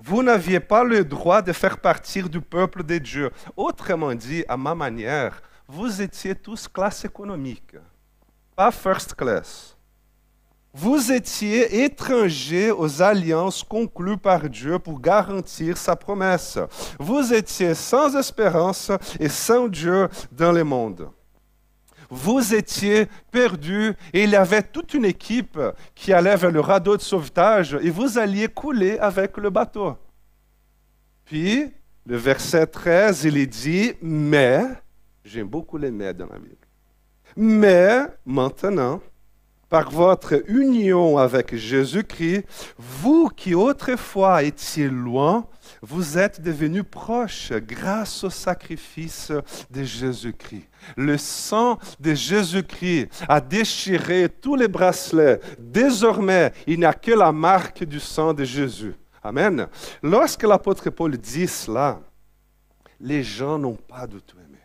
vous 0.06 0.22
n'aviez 0.22 0.60
pas 0.60 0.84
le 0.84 1.04
droit 1.04 1.42
de 1.42 1.52
faire 1.52 1.80
partir 1.80 2.30
du 2.30 2.40
peuple 2.40 2.84
de 2.84 3.00
Dieu. 3.00 3.32
Autrement 3.58 4.14
dit, 4.14 4.44
à 4.48 4.56
ma 4.56 4.76
manière, 4.76 5.42
vous 5.68 6.00
étiez 6.00 6.36
tous 6.36 6.68
classe 6.68 7.06
économique, 7.06 7.76
pas 8.56 8.70
first 8.70 9.16
class. 9.16 9.76
Vous 10.72 11.12
étiez 11.12 11.84
étrangers 11.86 12.70
aux 12.70 13.02
alliances 13.02 13.64
conclues 13.64 14.18
par 14.18 14.48
Dieu 14.48 14.78
pour 14.78 15.02
garantir 15.02 15.76
sa 15.76 15.96
promesse. 15.96 16.60
Vous 17.00 17.34
étiez 17.34 17.74
sans 17.74 18.16
espérance 18.16 18.92
et 19.20 19.30
sans 19.30 19.68
Dieu 19.68 20.08
dans 20.32 20.52
le 20.52 20.64
monde 20.64 21.10
vous 22.10 22.54
étiez 22.54 23.08
perdus 23.32 23.94
et 24.14 24.24
il 24.24 24.32
y 24.32 24.36
avait 24.36 24.64
toute 24.64 24.94
une 24.94 25.06
équipe 25.06 25.60
qui 25.94 26.14
allait 26.14 26.36
vers 26.36 26.52
le 26.52 26.60
radeau 26.60 26.98
de 26.98 27.02
sauvetage 27.02 27.78
et 27.82 27.90
vous 27.90 28.18
alliez 28.18 28.48
couler 28.48 28.98
avec 29.00 29.38
le 29.38 29.50
bateau. 29.50 29.96
Puis, 31.26 31.72
le 32.06 32.18
verset 32.18 32.68
13, 32.68 33.24
il 33.26 33.38
est 33.38 33.48
dit, 33.48 33.94
mais, 34.02 34.64
j'aime 35.24 35.48
beaucoup 35.48 35.78
les 35.78 35.90
mais 35.90 36.14
dans 36.14 36.28
la 36.28 36.38
Bible, 36.38 36.56
mais 37.36 38.02
maintenant, 38.26 39.02
par 39.70 39.90
votre 39.90 40.44
union 40.48 41.18
avec 41.18 41.56
Jésus-Christ, 41.56 42.46
vous 42.78 43.30
qui 43.30 43.56
autrefois 43.56 44.44
étiez 44.44 44.88
loin, 44.88 45.48
vous 45.86 46.18
êtes 46.18 46.42
devenus 46.42 46.84
proches 46.90 47.52
grâce 47.52 48.24
au 48.24 48.32
sacrifice 48.32 49.32
de 49.70 49.84
Jésus-Christ. 49.84 50.68
Le 50.98 51.16
sang 51.18 51.78
de 52.00 52.16
Jésus-Christ 52.16 53.10
a 53.30 53.40
déchiré 53.40 54.28
tous 54.28 54.56
les 54.56 54.68
bracelets. 54.68 55.40
Désormais, 55.60 56.52
il 56.66 56.80
n'y 56.80 56.86
a 56.86 56.94
que 56.94 57.12
la 57.12 57.32
marque 57.32 57.84
du 57.84 58.00
sang 58.00 58.34
de 58.34 58.44
Jésus. 58.44 58.96
Amen. 59.24 59.68
Lorsque 60.02 60.42
l'apôtre 60.42 60.90
Paul 60.90 61.18
dit 61.18 61.48
cela, 61.48 62.00
les 63.00 63.22
gens 63.22 63.60
n'ont 63.60 63.76
pas 63.76 64.08
du 64.08 64.20
tout 64.22 64.38
aimé. 64.38 64.58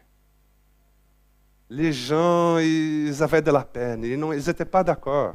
Les 1.68 1.92
gens, 1.92 2.56
ils 2.58 3.22
avaient 3.22 3.42
de 3.42 3.50
la 3.50 3.64
peine, 3.64 4.04
ils 4.04 4.18
n'étaient 4.18 4.64
pas 4.64 4.82
d'accord. 4.82 5.34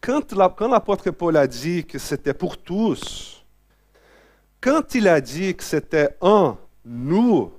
Quand 0.00 0.32
l'apôtre 0.32 1.10
Paul 1.12 1.36
a 1.36 1.46
dit 1.46 1.84
que 1.84 1.98
c'était 1.98 2.34
pour 2.34 2.56
tous, 2.56 3.41
quand 4.62 4.94
il 4.94 5.08
a 5.08 5.20
dit 5.20 5.54
que 5.54 5.64
c'était 5.64 6.16
un 6.22 6.56
nous, 6.84 7.52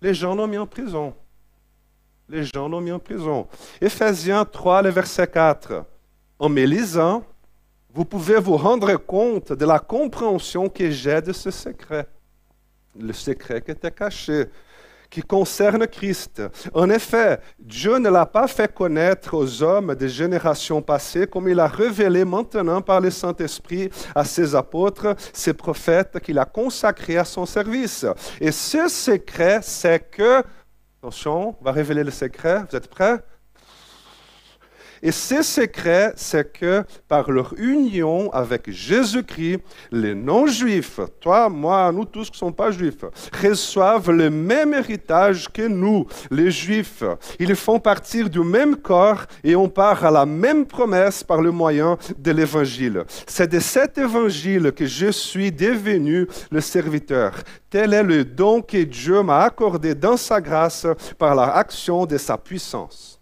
les 0.00 0.14
gens 0.14 0.34
l'ont 0.34 0.46
mis 0.46 0.58
en 0.58 0.66
prison. 0.66 1.14
Les 2.28 2.44
gens 2.44 2.68
l'ont 2.68 2.80
mis 2.80 2.92
en 2.92 3.00
prison. 3.00 3.48
Éphésiens 3.80 4.44
3, 4.44 4.82
le 4.82 4.90
verset 4.90 5.26
4. 5.26 5.84
En 6.38 6.48
me 6.48 6.64
lisant, 6.64 7.24
vous 7.92 8.04
pouvez 8.04 8.38
vous 8.38 8.56
rendre 8.56 8.94
compte 8.96 9.52
de 9.52 9.66
la 9.66 9.80
compréhension 9.80 10.68
que 10.68 10.90
j'ai 10.90 11.20
de 11.20 11.32
ce 11.32 11.50
secret. 11.50 12.06
Le 12.98 13.12
secret 13.12 13.60
qui 13.60 13.72
était 13.72 13.90
caché 13.90 14.46
qui 15.10 15.22
concerne 15.22 15.86
Christ. 15.86 16.42
En 16.72 16.88
effet, 16.88 17.40
Dieu 17.58 17.98
ne 17.98 18.08
l'a 18.08 18.26
pas 18.26 18.46
fait 18.46 18.72
connaître 18.72 19.34
aux 19.34 19.62
hommes 19.62 19.94
des 19.94 20.08
générations 20.08 20.80
passées 20.80 21.26
comme 21.26 21.48
il 21.48 21.58
a 21.58 21.66
révélé 21.66 22.24
maintenant 22.24 22.80
par 22.80 23.00
le 23.00 23.10
Saint-Esprit 23.10 23.90
à 24.14 24.24
ses 24.24 24.54
apôtres, 24.54 25.16
ses 25.32 25.52
prophètes 25.52 26.20
qu'il 26.20 26.38
a 26.38 26.44
consacrés 26.44 27.18
à 27.18 27.24
son 27.24 27.44
service. 27.44 28.06
Et 28.40 28.52
ce 28.52 28.88
secret, 28.88 29.60
c'est 29.62 30.10
que, 30.10 30.42
attention, 31.02 31.56
on 31.60 31.64
va 31.64 31.72
révéler 31.72 32.04
le 32.04 32.10
secret, 32.10 32.62
vous 32.70 32.76
êtes 32.76 32.88
prêts? 32.88 33.18
Et 35.02 35.12
ce 35.12 35.42
secret, 35.42 36.12
c'est 36.16 36.52
que 36.52 36.84
par 37.08 37.30
leur 37.30 37.54
union 37.58 38.30
avec 38.32 38.70
Jésus-Christ, 38.70 39.60
les 39.90 40.14
non-juifs, 40.14 41.00
toi, 41.20 41.48
moi, 41.48 41.90
nous 41.92 42.04
tous 42.04 42.26
qui 42.26 42.36
ne 42.36 42.38
sommes 42.38 42.54
pas 42.54 42.70
juifs, 42.70 43.04
reçoivent 43.42 44.10
le 44.10 44.28
même 44.28 44.74
héritage 44.74 45.48
que 45.48 45.66
nous, 45.66 46.06
les 46.30 46.50
juifs. 46.50 47.02
Ils 47.38 47.56
font 47.56 47.78
partir 47.78 48.28
du 48.28 48.40
même 48.40 48.76
corps 48.76 49.24
et 49.42 49.56
on 49.56 49.68
part 49.68 50.04
à 50.04 50.10
la 50.10 50.26
même 50.26 50.66
promesse 50.66 51.24
par 51.24 51.40
le 51.40 51.50
moyen 51.50 51.96
de 52.18 52.30
l'évangile. 52.30 53.04
C'est 53.26 53.50
de 53.50 53.58
cet 53.58 53.96
évangile 53.96 54.72
que 54.72 54.86
je 54.86 55.10
suis 55.10 55.50
devenu 55.50 56.26
le 56.50 56.60
serviteur. 56.60 57.32
Tel 57.70 57.94
est 57.94 58.02
le 58.02 58.24
don 58.24 58.60
que 58.60 58.82
Dieu 58.82 59.22
m'a 59.22 59.44
accordé 59.44 59.94
dans 59.94 60.16
sa 60.16 60.40
grâce 60.40 60.86
par 61.18 61.34
l'action 61.34 62.04
de 62.04 62.18
sa 62.18 62.36
puissance. 62.36 63.19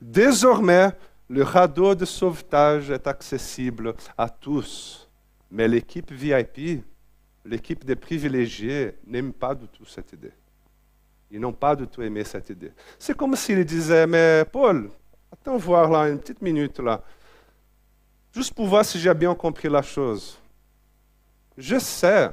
Désormais, 0.00 0.90
le 1.28 1.42
radeau 1.42 1.94
de 1.94 2.04
sauvetage 2.04 2.90
est 2.90 3.06
accessible 3.06 3.94
à 4.16 4.28
tous. 4.28 5.08
Mais 5.50 5.68
l'équipe 5.68 6.12
VIP, 6.12 6.84
l'équipe 7.44 7.84
des 7.84 7.96
privilégiés, 7.96 8.96
n'aime 9.06 9.32
pas 9.32 9.54
du 9.54 9.66
tout 9.68 9.84
cette 9.84 10.12
idée. 10.12 10.32
Ils 11.30 11.40
n'ont 11.40 11.52
pas 11.52 11.74
du 11.74 11.86
tout 11.86 12.02
aimé 12.02 12.24
cette 12.24 12.50
idée. 12.50 12.72
C'est 12.98 13.16
comme 13.16 13.34
s'ils 13.34 13.64
disaient, 13.64 14.06
mais 14.06 14.44
Paul, 14.44 14.90
attends 15.32 15.56
voir 15.56 15.90
là 15.90 16.08
une 16.08 16.20
petite 16.20 16.40
minute 16.40 16.78
là. 16.78 17.02
Juste 18.32 18.54
pour 18.54 18.66
voir 18.66 18.84
si 18.84 18.98
j'ai 18.98 19.14
bien 19.14 19.34
compris 19.34 19.68
la 19.68 19.82
chose. 19.82 20.38
Je 21.56 21.78
sais, 21.78 22.30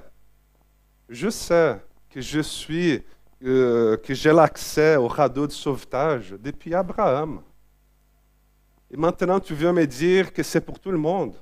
je 1.08 1.29
sais 1.29 1.79
que 2.10 2.20
je 2.20 2.41
suis, 2.41 3.01
euh, 3.43 3.98
que 3.98 4.13
j'ai 4.13 4.34
l'accès 4.34 4.98
au 4.98 5.08
radeau 5.08 5.48
de 5.48 5.51
sauvetage 5.51 6.36
depuis 6.38 6.75
Abraham. 6.75 7.41
Et 8.94 8.98
maintenant, 8.98 9.40
tu 9.40 9.56
viens 9.56 9.74
me 9.74 9.88
dire 9.88 10.32
que 10.32 10.44
c'est 10.44 10.62
pour 10.62 10.80
tout 10.80 10.92
le 10.92 11.00
monde. 11.00 11.34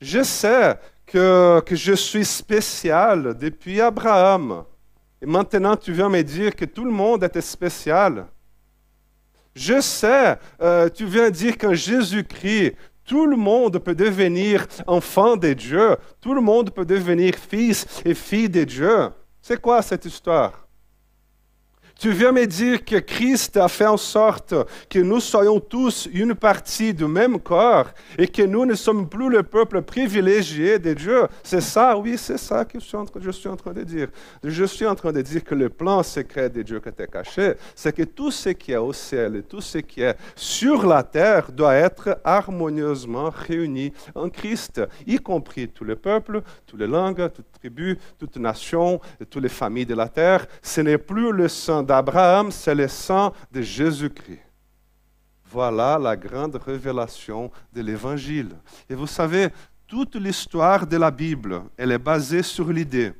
Je 0.00 0.22
sais 0.22 0.78
que, 1.04 1.60
que 1.66 1.74
je 1.74 1.92
suis 1.92 2.24
spécial 2.24 3.36
depuis 3.36 3.80
Abraham. 3.80 4.62
Et 5.20 5.26
maintenant, 5.26 5.76
tu 5.76 5.92
viens 5.92 6.08
me 6.08 6.22
dire 6.22 6.54
que 6.54 6.66
tout 6.66 6.84
le 6.84 6.92
monde 6.92 7.24
était 7.24 7.40
spécial. 7.40 8.26
Je 9.56 9.80
sais, 9.80 10.38
euh, 10.62 10.88
tu 10.88 11.04
viens 11.04 11.30
dire 11.30 11.58
qu'en 11.58 11.74
Jésus-Christ, 11.74 12.76
tout 13.04 13.26
le 13.26 13.36
monde 13.36 13.78
peut 13.78 13.96
devenir 13.96 14.68
enfant 14.86 15.36
de 15.36 15.52
Dieu. 15.52 15.96
Tout 16.20 16.32
le 16.32 16.40
monde 16.40 16.70
peut 16.70 16.86
devenir 16.86 17.34
fils 17.34 17.84
et 18.04 18.14
fille 18.14 18.48
de 18.48 18.62
Dieu. 18.62 19.08
C'est 19.42 19.60
quoi 19.60 19.82
cette 19.82 20.04
histoire? 20.04 20.67
Tu 21.98 22.12
viens 22.12 22.30
me 22.30 22.46
dire 22.46 22.84
que 22.84 23.00
Christ 23.00 23.56
a 23.56 23.66
fait 23.66 23.84
en 23.84 23.96
sorte 23.96 24.54
que 24.88 25.00
nous 25.00 25.18
soyons 25.18 25.58
tous 25.58 26.08
une 26.12 26.36
partie 26.36 26.94
du 26.94 27.06
même 27.06 27.40
corps 27.40 27.88
et 28.16 28.28
que 28.28 28.42
nous 28.42 28.64
ne 28.64 28.74
sommes 28.74 29.08
plus 29.08 29.28
le 29.28 29.42
peuple 29.42 29.82
privilégié 29.82 30.78
de 30.78 30.94
Dieu. 30.94 31.26
C'est 31.42 31.60
ça, 31.60 31.98
oui, 31.98 32.16
c'est 32.16 32.38
ça 32.38 32.64
que 32.64 32.78
je 32.78 32.84
suis, 33.32 33.48
en 33.48 33.56
train, 33.56 33.72
de 33.72 33.82
dire. 33.82 34.10
Je 34.44 34.64
suis 34.64 34.86
en 34.86 34.94
train 34.94 35.10
de 35.10 35.20
dire 35.22 35.42
que 35.42 35.56
le 35.56 35.70
plan 35.70 36.04
secret 36.04 36.48
de 36.48 36.62
Dieu 36.62 36.78
qui 36.78 36.88
était 36.88 37.08
caché, 37.08 37.54
c'est 37.74 37.92
que 37.92 38.04
tout 38.04 38.30
ce 38.30 38.50
qui 38.50 38.70
est 38.70 38.76
au 38.76 38.92
ciel 38.92 39.34
et 39.34 39.42
tout 39.42 39.60
ce 39.60 39.78
qui 39.78 40.02
est 40.02 40.16
sur 40.36 40.86
la 40.86 41.02
terre 41.02 41.50
doit 41.50 41.74
être 41.74 42.20
harmonieusement 42.22 43.30
réuni 43.30 43.92
en 44.14 44.28
Christ, 44.30 44.80
y 45.04 45.16
compris 45.16 45.66
tous 45.66 45.84
les 45.84 45.96
peuples, 45.96 46.42
toutes 46.64 46.78
les 46.78 46.86
langues, 46.86 47.28
toutes 47.34 47.46
les 47.54 47.58
tribus, 47.58 47.96
toutes 48.20 48.36
les 48.36 48.42
nations, 48.42 49.00
toutes 49.28 49.42
les 49.42 49.48
familles 49.48 49.86
de 49.86 49.96
la 49.96 50.08
terre. 50.08 50.46
Ce 50.62 50.80
n'est 50.80 50.98
plus 50.98 51.32
le 51.32 51.48
sang 51.48 51.87
d'Abraham, 51.88 52.52
c'est 52.52 52.74
le 52.74 52.86
sang 52.86 53.32
de 53.50 53.62
Jésus-Christ. 53.62 54.42
Voilà 55.50 55.98
la 55.98 56.14
grande 56.14 56.56
révélation 56.56 57.50
de 57.72 57.80
l'Évangile. 57.80 58.50
Et 58.90 58.94
vous 58.94 59.06
savez, 59.06 59.48
toute 59.86 60.16
l'histoire 60.16 60.86
de 60.86 60.98
la 60.98 61.10
Bible, 61.10 61.62
elle 61.78 61.92
est 61.92 61.98
basée 61.98 62.42
sur 62.42 62.68
l'idée 62.70 63.14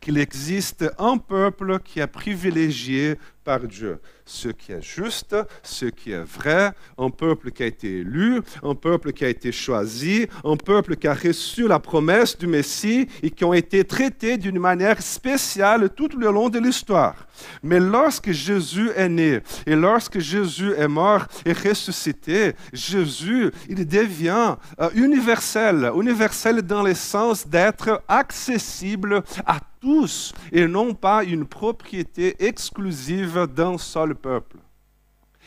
qu'il 0.00 0.16
existe 0.16 0.90
un 0.98 1.18
peuple 1.18 1.80
qui 1.80 2.00
est 2.00 2.06
privilégié 2.06 3.18
par 3.48 3.66
Dieu 3.66 3.98
ce 4.28 4.48
qui 4.48 4.72
est 4.72 4.82
juste, 4.82 5.34
ce 5.62 5.86
qui 5.86 6.12
est 6.12 6.22
vrai, 6.22 6.72
un 6.98 7.08
peuple 7.08 7.50
qui 7.50 7.62
a 7.62 7.66
été 7.66 8.00
élu, 8.00 8.42
un 8.62 8.74
peuple 8.74 9.12
qui 9.12 9.24
a 9.24 9.28
été 9.28 9.50
choisi, 9.52 10.26
un 10.44 10.56
peuple 10.56 10.96
qui 10.96 11.08
a 11.08 11.14
reçu 11.14 11.66
la 11.66 11.78
promesse 11.78 12.36
du 12.36 12.46
Messie 12.46 13.08
et 13.22 13.30
qui 13.30 13.44
ont 13.44 13.54
été 13.54 13.84
traités 13.84 14.36
d'une 14.36 14.58
manière 14.58 15.00
spéciale 15.00 15.88
tout 15.88 16.10
le 16.16 16.30
long 16.30 16.50
de 16.50 16.58
l'histoire. 16.58 17.26
Mais 17.62 17.80
lorsque 17.80 18.32
Jésus 18.32 18.90
est 18.94 19.08
né 19.08 19.40
et 19.66 19.74
lorsque 19.74 20.18
Jésus 20.18 20.72
est 20.76 20.88
mort 20.88 21.26
et 21.46 21.52
ressuscité, 21.52 22.52
Jésus, 22.72 23.50
il 23.68 23.86
devient 23.86 24.56
euh, 24.80 24.90
universel, 24.94 25.90
universel 25.94 26.62
dans 26.62 26.82
le 26.82 26.94
sens 26.94 27.46
d'être 27.46 28.02
accessible 28.08 29.22
à 29.46 29.60
tous 29.80 30.32
et 30.50 30.66
non 30.66 30.92
pas 30.92 31.22
une 31.22 31.46
propriété 31.46 32.34
exclusive 32.44 33.37
d'un 33.46 33.78
seul 33.78 34.14
peuple. 34.14 34.56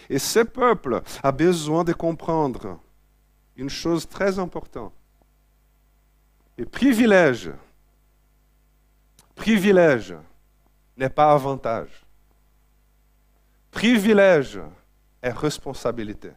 Et 0.09 0.19
ce 0.19 0.39
peuple 0.39 1.01
a 1.21 1.31
besoin 1.31 1.83
de 1.83 1.93
comprendre 1.93 2.79
une 3.55 3.69
chose 3.69 4.07
très 4.07 4.39
importante. 4.39 4.93
Et 6.57 6.65
privilège, 6.65 7.51
privilège 9.35 10.15
n'est 10.97 11.09
pas 11.09 11.31
avantage. 11.31 12.05
Privilège 13.71 14.59
est 15.21 15.31
responsabilité. 15.31 16.31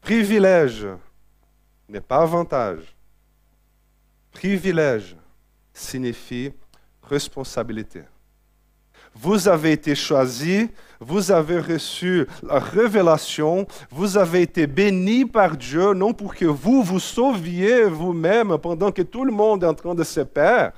Privilège 0.00 0.86
n'est 1.88 2.00
pas 2.00 2.22
avantage. 2.22 2.94
Privilège 4.32 5.16
signifie 5.72 6.52
responsabilité. 7.02 8.02
Vous 9.14 9.48
avez 9.48 9.72
été 9.72 9.94
choisi, 9.94 10.68
vous 11.00 11.32
avez 11.32 11.60
reçu 11.60 12.26
la 12.42 12.58
révélation, 12.58 13.66
vous 13.90 14.16
avez 14.16 14.42
été 14.42 14.66
béni 14.66 15.24
par 15.24 15.56
Dieu, 15.56 15.94
non 15.94 16.12
pour 16.12 16.34
que 16.34 16.44
vous 16.44 16.82
vous 16.82 17.00
sauviez 17.00 17.84
vous-même 17.84 18.56
pendant 18.58 18.92
que 18.92 19.02
tout 19.02 19.24
le 19.24 19.32
monde 19.32 19.64
est 19.64 19.66
en 19.66 19.74
train 19.74 19.94
de 19.94 20.04
se 20.04 20.20
perdre, 20.20 20.74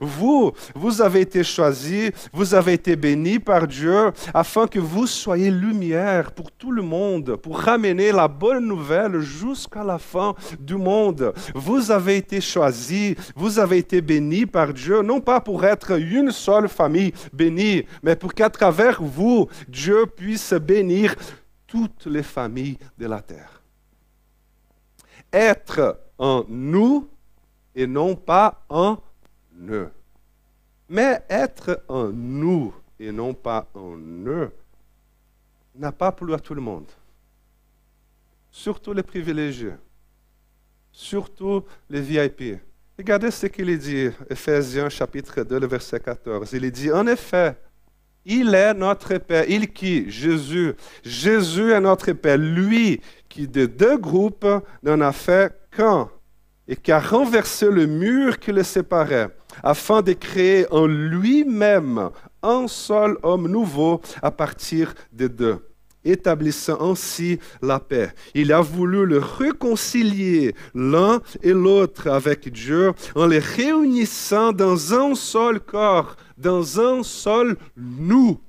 vous, 0.00 0.52
vous 0.74 1.00
avez 1.00 1.20
été 1.20 1.42
choisi, 1.44 2.10
vous 2.32 2.54
avez 2.54 2.74
été 2.74 2.96
béni 2.96 3.38
par 3.38 3.66
Dieu 3.66 4.12
afin 4.34 4.66
que 4.66 4.78
vous 4.78 5.06
soyez 5.06 5.50
lumière 5.50 6.32
pour 6.32 6.50
tout 6.52 6.70
le 6.70 6.82
monde, 6.82 7.36
pour 7.36 7.60
ramener 7.60 8.12
la 8.12 8.28
bonne 8.28 8.66
nouvelle 8.66 9.20
jusqu'à 9.20 9.84
la 9.84 9.98
fin 9.98 10.34
du 10.58 10.76
monde. 10.76 11.32
Vous 11.54 11.90
avez 11.90 12.16
été 12.16 12.40
choisi, 12.40 13.16
vous 13.34 13.58
avez 13.58 13.78
été 13.78 14.00
béni 14.00 14.46
par 14.46 14.72
Dieu, 14.72 15.02
non 15.02 15.20
pas 15.20 15.40
pour 15.40 15.64
être 15.64 15.98
une 15.98 16.30
seule 16.30 16.68
famille 16.68 17.12
bénie, 17.32 17.84
mais 18.02 18.16
pour 18.16 18.34
qu'à 18.34 18.50
travers 18.50 19.02
vous, 19.02 19.48
Dieu 19.68 20.06
puisse 20.06 20.52
bénir 20.52 21.14
toutes 21.66 22.06
les 22.06 22.22
familles 22.22 22.78
de 22.98 23.06
la 23.06 23.20
terre. 23.20 23.62
Être 25.32 26.00
en 26.18 26.44
nous 26.48 27.08
et 27.74 27.86
non 27.86 28.14
pas 28.14 28.64
en 28.68 28.96
mais 30.88 31.22
être 31.28 31.82
en 31.88 32.08
nous 32.08 32.74
et 32.98 33.12
non 33.12 33.34
pas 33.34 33.68
en 33.74 33.96
eux 34.26 34.50
n'a 35.74 35.92
pas 35.92 36.12
plu 36.12 36.32
à 36.34 36.38
tout 36.38 36.54
le 36.54 36.60
monde. 36.60 36.86
Surtout 38.50 38.92
les 38.92 39.02
privilégiés. 39.02 39.74
Surtout 40.90 41.64
les 41.90 42.00
VIP. 42.00 42.58
Regardez 42.98 43.30
ce 43.30 43.46
qu'il 43.46 43.76
dit, 43.78 44.08
Ephésiens 44.30 44.88
chapitre 44.88 45.42
2, 45.42 45.60
le 45.60 45.66
verset 45.66 46.00
14. 46.00 46.50
Il 46.54 46.70
dit, 46.70 46.90
en 46.90 47.06
effet, 47.06 47.54
il 48.24 48.54
est 48.54 48.72
notre 48.72 49.18
Père. 49.18 49.44
Il 49.48 49.70
qui 49.70 50.10
Jésus. 50.10 50.74
Jésus 51.04 51.72
est 51.72 51.80
notre 51.80 52.12
Père. 52.12 52.38
Lui 52.38 53.00
qui 53.28 53.46
de 53.46 53.66
deux 53.66 53.98
groupes 53.98 54.46
n'en 54.82 55.00
a 55.02 55.12
fait 55.12 55.54
qu'un 55.70 56.08
et 56.66 56.74
qui 56.74 56.90
a 56.90 56.98
renversé 56.98 57.70
le 57.70 57.86
mur 57.86 58.38
qui 58.38 58.50
les 58.50 58.64
séparait 58.64 59.28
afin 59.62 60.02
de 60.02 60.12
créer 60.12 60.66
en 60.72 60.86
lui-même 60.86 62.10
un 62.42 62.68
seul 62.68 63.16
homme 63.22 63.48
nouveau 63.48 64.00
à 64.22 64.30
partir 64.30 64.94
de 65.12 65.26
deux 65.26 65.58
établissant 66.06 66.80
ainsi 66.80 67.38
la 67.60 67.80
paix. 67.80 68.12
Il 68.34 68.52
a 68.52 68.60
voulu 68.60 69.04
le 69.04 69.18
réconcilier 69.18 70.54
l'un 70.74 71.20
et 71.42 71.52
l'autre 71.52 72.08
avec 72.08 72.50
Dieu 72.52 72.92
en 73.14 73.26
les 73.26 73.40
réunissant 73.40 74.52
dans 74.52 74.94
un 74.94 75.14
seul 75.14 75.60
corps, 75.60 76.16
dans 76.38 76.80
un 76.80 77.02
seul 77.02 77.56
nous, 77.76 78.40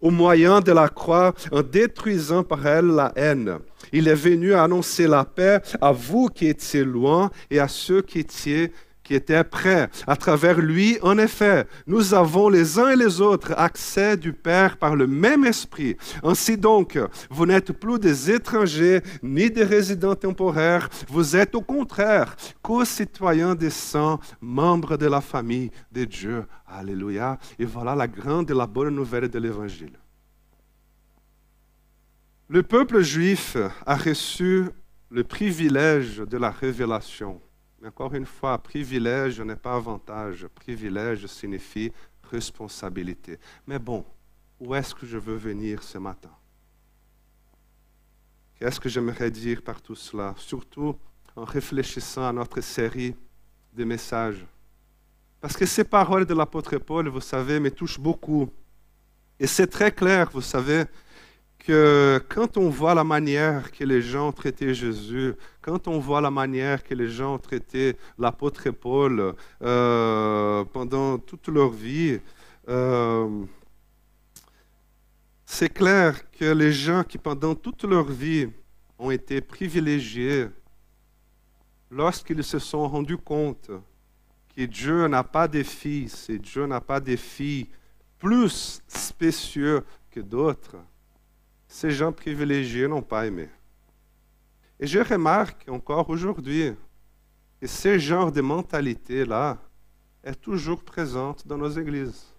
au 0.00 0.10
moyen 0.10 0.60
de 0.60 0.72
la 0.72 0.88
croix, 0.88 1.34
en 1.52 1.62
détruisant 1.62 2.42
par 2.42 2.66
elle 2.66 2.86
la 2.86 3.12
haine. 3.16 3.58
Il 3.92 4.08
est 4.08 4.14
venu 4.14 4.54
annoncer 4.54 5.06
la 5.06 5.24
paix 5.24 5.60
à 5.80 5.92
vous 5.92 6.28
qui 6.28 6.48
étiez 6.48 6.84
loin 6.84 7.30
et 7.50 7.60
à 7.60 7.68
ceux 7.68 8.02
qui 8.02 8.20
étaient 8.20 8.72
qui 9.06 9.14
était 9.14 9.44
prêt. 9.44 9.88
À 10.06 10.16
travers 10.16 10.58
lui, 10.58 10.98
en 11.00 11.16
effet, 11.16 11.66
nous 11.86 12.12
avons 12.12 12.48
les 12.48 12.78
uns 12.78 12.90
et 12.90 12.96
les 12.96 13.20
autres 13.20 13.54
accès 13.56 14.16
du 14.16 14.32
Père 14.32 14.76
par 14.78 14.96
le 14.96 15.06
même 15.06 15.44
esprit. 15.44 15.96
Ainsi 16.24 16.56
donc, 16.56 16.98
vous 17.30 17.46
n'êtes 17.46 17.72
plus 17.72 18.00
des 18.00 18.32
étrangers 18.32 19.00
ni 19.22 19.48
des 19.48 19.62
résidents 19.62 20.16
temporaires, 20.16 20.88
vous 21.08 21.36
êtes 21.36 21.54
au 21.54 21.60
contraire 21.60 22.34
co-citoyens 22.62 23.54
des 23.54 23.70
saints, 23.70 24.18
membres 24.40 24.96
de 24.96 25.06
la 25.06 25.20
famille 25.20 25.70
de 25.92 26.04
Dieu. 26.04 26.44
Alléluia. 26.66 27.38
Et 27.58 27.64
voilà 27.64 27.94
la 27.94 28.08
grande 28.08 28.50
et 28.50 28.54
la 28.54 28.66
bonne 28.66 28.94
nouvelle 28.94 29.28
de 29.28 29.38
l'Évangile. 29.38 29.98
Le 32.48 32.62
peuple 32.62 33.00
juif 33.00 33.56
a 33.84 33.96
reçu 33.96 34.66
le 35.10 35.22
privilège 35.22 36.18
de 36.18 36.36
la 36.36 36.50
révélation 36.50 37.40
encore 37.86 38.14
une 38.14 38.26
fois, 38.26 38.58
privilège 38.58 39.40
n'est 39.40 39.56
pas 39.56 39.76
avantage. 39.76 40.46
Privilège 40.54 41.26
signifie 41.26 41.92
responsabilité. 42.30 43.38
Mais 43.66 43.78
bon, 43.78 44.04
où 44.58 44.74
est-ce 44.74 44.94
que 44.94 45.06
je 45.06 45.18
veux 45.18 45.36
venir 45.36 45.82
ce 45.82 45.98
matin? 45.98 46.30
Qu'est-ce 48.58 48.80
que 48.80 48.88
j'aimerais 48.88 49.30
dire 49.30 49.62
par 49.62 49.80
tout 49.80 49.94
cela? 49.94 50.34
Surtout 50.38 50.96
en 51.36 51.44
réfléchissant 51.44 52.26
à 52.26 52.32
notre 52.32 52.60
série 52.60 53.14
de 53.72 53.84
messages. 53.84 54.44
Parce 55.40 55.56
que 55.56 55.66
ces 55.66 55.84
paroles 55.84 56.24
de 56.24 56.34
l'apôtre 56.34 56.78
Paul, 56.78 57.08
vous 57.08 57.20
savez, 57.20 57.60
me 57.60 57.70
touchent 57.70 58.00
beaucoup. 58.00 58.50
Et 59.38 59.46
c'est 59.46 59.66
très 59.66 59.92
clair, 59.92 60.30
vous 60.32 60.40
savez, 60.40 60.84
que 61.66 62.24
quand 62.28 62.56
on 62.58 62.68
voit 62.68 62.94
la 62.94 63.02
manière 63.02 63.72
que 63.72 63.82
les 63.82 64.00
gens 64.00 64.28
ont 64.28 64.32
traité 64.32 64.72
Jésus, 64.72 65.34
quand 65.60 65.88
on 65.88 65.98
voit 65.98 66.20
la 66.20 66.30
manière 66.30 66.84
que 66.84 66.94
les 66.94 67.08
gens 67.08 67.34
ont 67.34 67.38
traité 67.38 67.96
l'apôtre 68.16 68.70
Paul 68.70 69.34
euh, 69.62 70.64
pendant 70.66 71.18
toute 71.18 71.48
leur 71.48 71.70
vie, 71.70 72.20
euh, 72.68 73.44
c'est 75.44 75.68
clair 75.68 76.30
que 76.30 76.44
les 76.44 76.72
gens 76.72 77.02
qui 77.02 77.18
pendant 77.18 77.56
toute 77.56 77.82
leur 77.82 78.04
vie 78.04 78.48
ont 78.96 79.10
été 79.10 79.40
privilégiés, 79.40 80.46
lorsqu'ils 81.90 82.44
se 82.44 82.60
sont 82.60 82.86
rendus 82.86 83.18
compte 83.18 83.72
que 84.56 84.62
Dieu 84.62 85.08
n'a 85.08 85.24
pas 85.24 85.48
de 85.48 85.64
fils 85.64 86.30
et 86.30 86.38
Dieu 86.38 86.64
n'a 86.66 86.80
pas 86.80 87.00
de 87.00 87.16
filles 87.16 87.66
plus 88.18 88.80
spéciaux 88.86 89.80
que 90.12 90.20
d'autres, 90.20 90.76
ces 91.68 91.90
gens 91.90 92.12
privilégiés 92.12 92.88
n'ont 92.88 93.02
pas 93.02 93.26
aimé. 93.26 93.48
Et 94.78 94.86
je 94.86 94.98
remarque 94.98 95.66
encore 95.68 96.08
aujourd'hui 96.10 96.72
que 97.60 97.66
ce 97.66 97.98
genre 97.98 98.30
de 98.30 98.40
mentalité-là 98.40 99.58
est 100.22 100.40
toujours 100.40 100.82
présente 100.82 101.46
dans 101.46 101.56
nos 101.56 101.70
églises, 101.70 102.34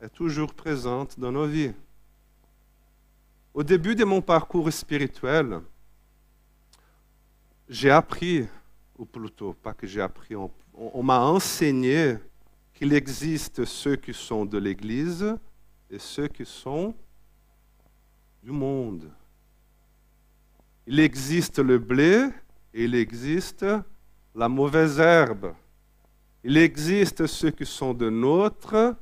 est 0.00 0.10
toujours 0.10 0.52
présente 0.52 1.18
dans 1.18 1.32
nos 1.32 1.46
vies. 1.46 1.72
Au 3.54 3.62
début 3.62 3.94
de 3.94 4.04
mon 4.04 4.20
parcours 4.20 4.70
spirituel, 4.72 5.60
j'ai 7.68 7.90
appris, 7.90 8.46
ou 8.96 9.04
plutôt, 9.04 9.52
pas 9.54 9.72
que 9.72 9.86
j'ai 9.86 10.00
appris, 10.00 10.36
on, 10.36 10.50
on 10.74 11.02
m'a 11.02 11.20
enseigné 11.20 12.18
qu'il 12.74 12.92
existe 12.92 13.64
ceux 13.64 13.96
qui 13.96 14.14
sont 14.14 14.44
de 14.44 14.58
l'Église 14.58 15.34
et 15.90 15.98
ceux 15.98 16.28
qui 16.28 16.44
sont 16.44 16.94
du 18.48 18.54
monde. 18.54 19.10
Il 20.86 21.00
existe 21.00 21.58
le 21.58 21.76
blé 21.78 22.30
et 22.72 22.84
il 22.84 22.94
existe 22.94 23.66
la 24.34 24.48
mauvaise 24.48 24.98
herbe. 24.98 25.52
Il 26.42 26.56
existe 26.56 27.26
ceux 27.26 27.50
qui 27.50 27.66
sont 27.66 27.92
de 27.92 28.08
nôtres 28.08 28.96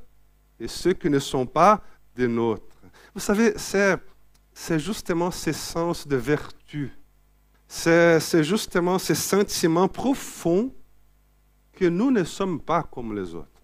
et 0.58 0.66
ceux 0.66 0.94
qui 0.94 1.08
ne 1.08 1.20
sont 1.20 1.46
pas 1.46 1.80
des 2.16 2.26
nôtres. 2.26 2.76
Vous 3.14 3.20
savez, 3.20 3.52
c'est, 3.56 3.96
c'est 4.52 4.80
justement 4.80 5.30
ces 5.30 5.52
sens 5.52 6.08
de 6.08 6.16
vertu, 6.16 6.90
c'est, 7.68 8.18
c'est 8.18 8.42
justement 8.42 8.98
ces 8.98 9.14
sentiments 9.14 9.88
profonds 9.88 10.74
que 11.72 11.84
nous 11.84 12.10
ne 12.10 12.24
sommes 12.24 12.60
pas 12.60 12.82
comme 12.82 13.14
les 13.14 13.32
autres. 13.32 13.62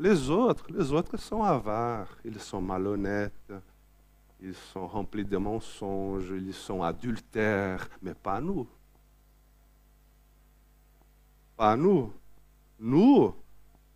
Les 0.00 0.28
autres, 0.28 0.66
les 0.76 0.90
autres 0.92 1.16
sont 1.18 1.44
avares, 1.44 2.08
ils 2.24 2.40
sont 2.40 2.60
malhonnêtes, 2.60 3.52
ils 4.44 4.54
sont 4.54 4.88
remplis 4.88 5.24
de 5.24 5.36
mensonges, 5.36 6.30
ils 6.30 6.52
sont 6.52 6.82
adultères, 6.82 7.88
mais 8.02 8.12
pas 8.12 8.40
nous. 8.40 8.66
Pas 11.56 11.76
nous. 11.76 12.12
Nous, 12.80 13.32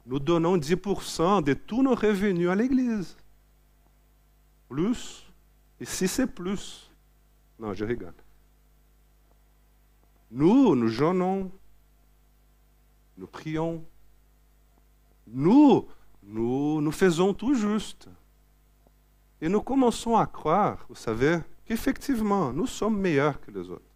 nous 0.07 0.21
donnons 0.21 0.57
10% 0.57 1.43
de 1.43 1.53
tous 1.53 1.83
nos 1.83 1.97
revenus 1.97 2.49
à 2.49 2.55
l'Église. 2.55 3.17
Plus. 4.69 5.27
Ici, 5.81 6.07
c'est 6.07 6.29
plus. 6.29 6.89
Non, 7.59 7.75
je 7.75 7.85
rigole. 7.85 8.15
Nous, 10.31 10.77
nous 10.77 10.89
jeûnons. 10.89 11.51
Nous 13.19 13.27
prions. 13.27 13.85
Nous, 15.27 15.89
nous, 16.23 16.81
nous 16.81 16.93
faisons 16.93 17.35
tout 17.35 17.55
juste. 17.55 18.09
Et 19.47 19.49
nous 19.49 19.63
commençons 19.63 20.17
à 20.17 20.27
croire, 20.27 20.85
vous 20.89 20.97
savez, 20.97 21.39
qu'effectivement, 21.65 22.53
nous 22.53 22.67
sommes 22.67 22.99
meilleurs 22.99 23.41
que 23.41 23.53
les 23.53 23.71
autres. 23.71 23.95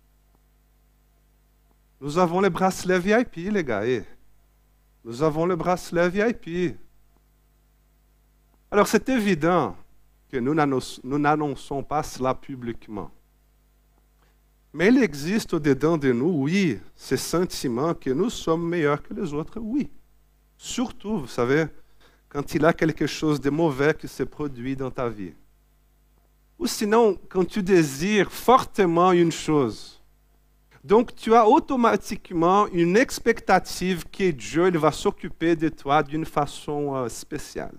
Nous 2.00 2.18
avons 2.18 2.40
les 2.40 2.50
bracelets 2.50 3.00
VIP, 3.00 3.50
les 3.50 3.64
gars. 3.64 3.84
Eh. 3.84 4.04
Nous 5.04 5.24
avons 5.24 5.46
le 5.46 5.56
bracelet 5.56 6.08
VIP. 6.08 6.76
Alors 8.70 8.86
c'est 8.86 9.08
évident 9.08 9.74
que 10.28 10.36
nous 10.36 10.54
n'annonçons 11.18 11.82
pas 11.82 12.04
cela 12.04 12.32
publiquement. 12.32 13.10
Mais 14.72 14.86
il 14.86 15.02
existe 15.02 15.52
au-dedans 15.54 15.98
de 15.98 16.12
nous, 16.12 16.30
oui, 16.30 16.78
ces 16.94 17.16
sentiments 17.16 17.94
que 17.94 18.10
nous 18.10 18.30
sommes 18.30 18.68
meilleurs 18.68 19.02
que 19.02 19.14
les 19.14 19.34
autres, 19.34 19.58
oui. 19.58 19.90
Surtout, 20.56 21.18
vous 21.18 21.26
savez, 21.26 21.66
quand 22.30 22.54
il 22.54 22.62
y 22.62 22.64
a 22.64 22.72
quelque 22.72 23.06
chose 23.06 23.40
de 23.40 23.50
mauvais 23.50 23.92
qui 23.92 24.08
se 24.08 24.22
produit 24.22 24.76
dans 24.76 24.90
ta 24.90 25.08
vie. 25.08 25.34
Ou 26.58 26.66
sinon, 26.66 27.18
quand 27.28 27.44
tu 27.44 27.62
désires 27.62 28.30
fortement 28.30 29.12
une 29.12 29.32
chose. 29.32 30.00
Donc, 30.82 31.14
tu 31.14 31.34
as 31.34 31.46
automatiquement 31.46 32.66
une 32.68 32.96
expectative 32.96 34.04
que 34.08 34.30
Dieu 34.30 34.68
il 34.68 34.78
va 34.78 34.92
s'occuper 34.92 35.56
de 35.56 35.68
toi 35.68 36.02
d'une 36.02 36.24
façon 36.24 36.94
euh, 36.94 37.08
spéciale. 37.08 37.74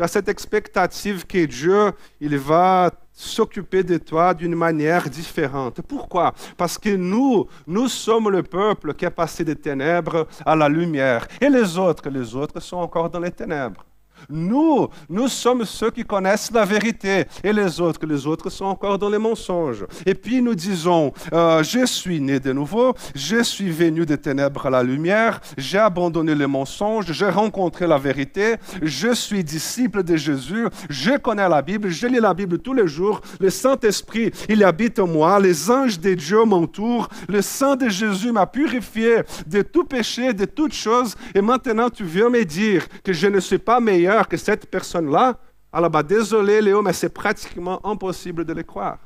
Tu 0.00 0.04
as 0.04 0.08
cette 0.08 0.30
expectative 0.30 1.26
que 1.26 1.44
Dieu 1.44 1.92
il 2.22 2.38
va 2.38 2.90
s'occuper 3.12 3.82
de 3.82 3.98
toi 3.98 4.32
d'une 4.32 4.54
manière 4.54 5.10
différente. 5.10 5.82
Pourquoi? 5.82 6.32
Parce 6.56 6.78
que 6.78 6.96
nous, 6.96 7.46
nous 7.66 7.86
sommes 7.86 8.30
le 8.30 8.42
peuple 8.42 8.94
qui 8.94 9.04
est 9.04 9.10
passé 9.10 9.44
des 9.44 9.56
ténèbres 9.56 10.26
à 10.46 10.56
la 10.56 10.70
lumière. 10.70 11.28
Et 11.38 11.50
les 11.50 11.76
autres, 11.76 12.08
les 12.08 12.34
autres 12.34 12.60
sont 12.60 12.78
encore 12.78 13.10
dans 13.10 13.20
les 13.20 13.30
ténèbres. 13.30 13.84
Nous, 14.28 14.88
nous 15.08 15.28
sommes 15.28 15.64
ceux 15.64 15.90
qui 15.90 16.04
connaissent 16.04 16.50
la 16.52 16.64
vérité 16.64 17.24
et 17.42 17.52
les 17.52 17.80
autres, 17.80 18.06
les 18.06 18.26
autres 18.26 18.50
sont 18.50 18.66
encore 18.66 18.98
dans 18.98 19.08
les 19.08 19.18
mensonges. 19.18 19.84
Et 20.06 20.14
puis 20.14 20.42
nous 20.42 20.54
disons, 20.54 21.12
euh, 21.32 21.62
je 21.62 21.86
suis 21.86 22.20
né 22.20 22.40
de 22.40 22.52
nouveau, 22.52 22.94
je 23.14 23.42
suis 23.42 23.70
venu 23.70 24.06
des 24.06 24.18
ténèbres 24.18 24.66
à 24.66 24.70
la 24.70 24.82
lumière, 24.82 25.40
j'ai 25.56 25.78
abandonné 25.78 26.34
les 26.34 26.46
mensonges, 26.46 27.12
j'ai 27.12 27.28
rencontré 27.28 27.86
la 27.86 27.98
vérité, 27.98 28.56
je 28.82 29.12
suis 29.14 29.44
disciple 29.44 30.02
de 30.02 30.16
Jésus, 30.16 30.66
je 30.88 31.16
connais 31.16 31.48
la 31.48 31.62
Bible, 31.62 31.88
je 31.88 32.06
lis 32.06 32.20
la 32.20 32.34
Bible 32.34 32.58
tous 32.58 32.74
les 32.74 32.88
jours, 32.88 33.20
le 33.38 33.50
Saint-Esprit, 33.50 34.30
il 34.48 34.64
habite 34.64 34.98
en 34.98 35.06
moi, 35.06 35.38
les 35.40 35.70
anges 35.70 35.98
de 35.98 36.14
Dieu 36.14 36.44
m'entourent, 36.44 37.08
le 37.28 37.42
sang 37.42 37.76
de 37.76 37.88
Jésus 37.88 38.32
m'a 38.32 38.46
purifié 38.46 39.22
de 39.46 39.62
tout 39.62 39.84
péché, 39.84 40.32
de 40.32 40.44
toutes 40.44 40.74
choses, 40.74 41.14
et 41.34 41.40
maintenant 41.40 41.90
tu 41.90 42.04
viens 42.04 42.28
me 42.28 42.44
dire 42.44 42.86
que 43.04 43.12
je 43.12 43.26
ne 43.26 43.40
suis 43.40 43.58
pas 43.58 43.80
meilleur 43.80 44.09
que 44.28 44.36
cette 44.36 44.70
personne-là, 44.70 45.38
alors 45.72 45.90
bah, 45.90 46.02
désolé 46.02 46.60
Léo, 46.60 46.82
mais 46.82 46.92
c'est 46.92 47.14
pratiquement 47.14 47.84
impossible 47.86 48.44
de 48.44 48.52
le 48.52 48.62
croire. 48.62 48.98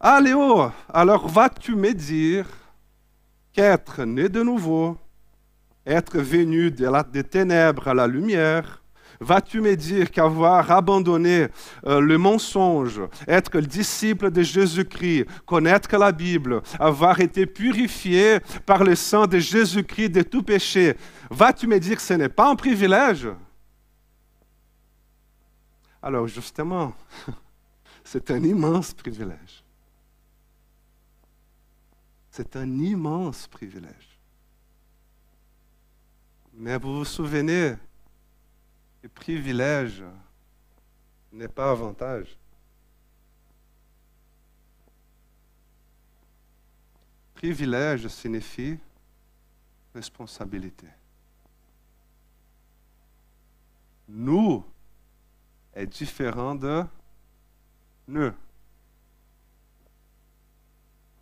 Ah 0.00 0.20
Léo, 0.20 0.70
alors 0.88 1.26
vas-tu 1.28 1.74
me 1.74 1.92
dire 1.92 2.46
qu'être 3.52 4.04
né 4.04 4.28
de 4.28 4.42
nouveau, 4.42 4.96
être 5.84 6.18
venu 6.18 6.70
de 6.70 6.86
la, 6.86 7.02
des 7.02 7.24
ténèbres 7.24 7.88
à 7.88 7.94
la 7.94 8.06
lumière, 8.06 8.77
Vas-tu 9.20 9.60
me 9.60 9.74
dire 9.74 10.10
qu'avoir 10.10 10.70
abandonné 10.70 11.48
euh, 11.86 12.00
le 12.00 12.18
mensonge, 12.18 13.00
être 13.26 13.56
le 13.56 13.66
disciple 13.66 14.30
de 14.30 14.42
Jésus-Christ, 14.42 15.26
connaître 15.44 15.96
la 15.96 16.12
Bible, 16.12 16.62
avoir 16.78 17.18
été 17.20 17.44
purifié 17.44 18.38
par 18.64 18.84
le 18.84 18.94
sang 18.94 19.26
de 19.26 19.38
Jésus-Christ 19.38 20.10
de 20.10 20.22
tout 20.22 20.44
péché, 20.44 20.96
vas-tu 21.30 21.66
me 21.66 21.80
dire 21.80 21.96
que 21.96 22.02
ce 22.02 22.14
n'est 22.14 22.28
pas 22.28 22.48
un 22.48 22.54
privilège? 22.54 23.28
Alors 26.00 26.28
justement, 26.28 26.94
c'est 28.04 28.30
un 28.30 28.42
immense 28.44 28.94
privilège. 28.94 29.64
C'est 32.30 32.54
un 32.54 32.78
immense 32.78 33.48
privilège. 33.48 34.18
Mais 36.54 36.78
vous 36.78 36.98
vous 36.98 37.04
souvenez 37.04 37.74
et 39.02 39.08
privilège 39.08 40.02
n'est 41.32 41.48
pas 41.48 41.70
avantage. 41.70 42.36
Privilège 47.34 48.08
signifie 48.08 48.78
responsabilité. 49.94 50.88
Nous 54.08 54.64
est 55.74 55.86
différent 55.86 56.54
de 56.54 56.84
nous. 58.08 58.32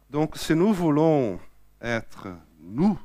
Donc, 0.09 0.37
si 0.37 0.55
nous 0.55 0.73
voulons 0.73 1.39
être 1.81 2.29
nous, 2.61 2.99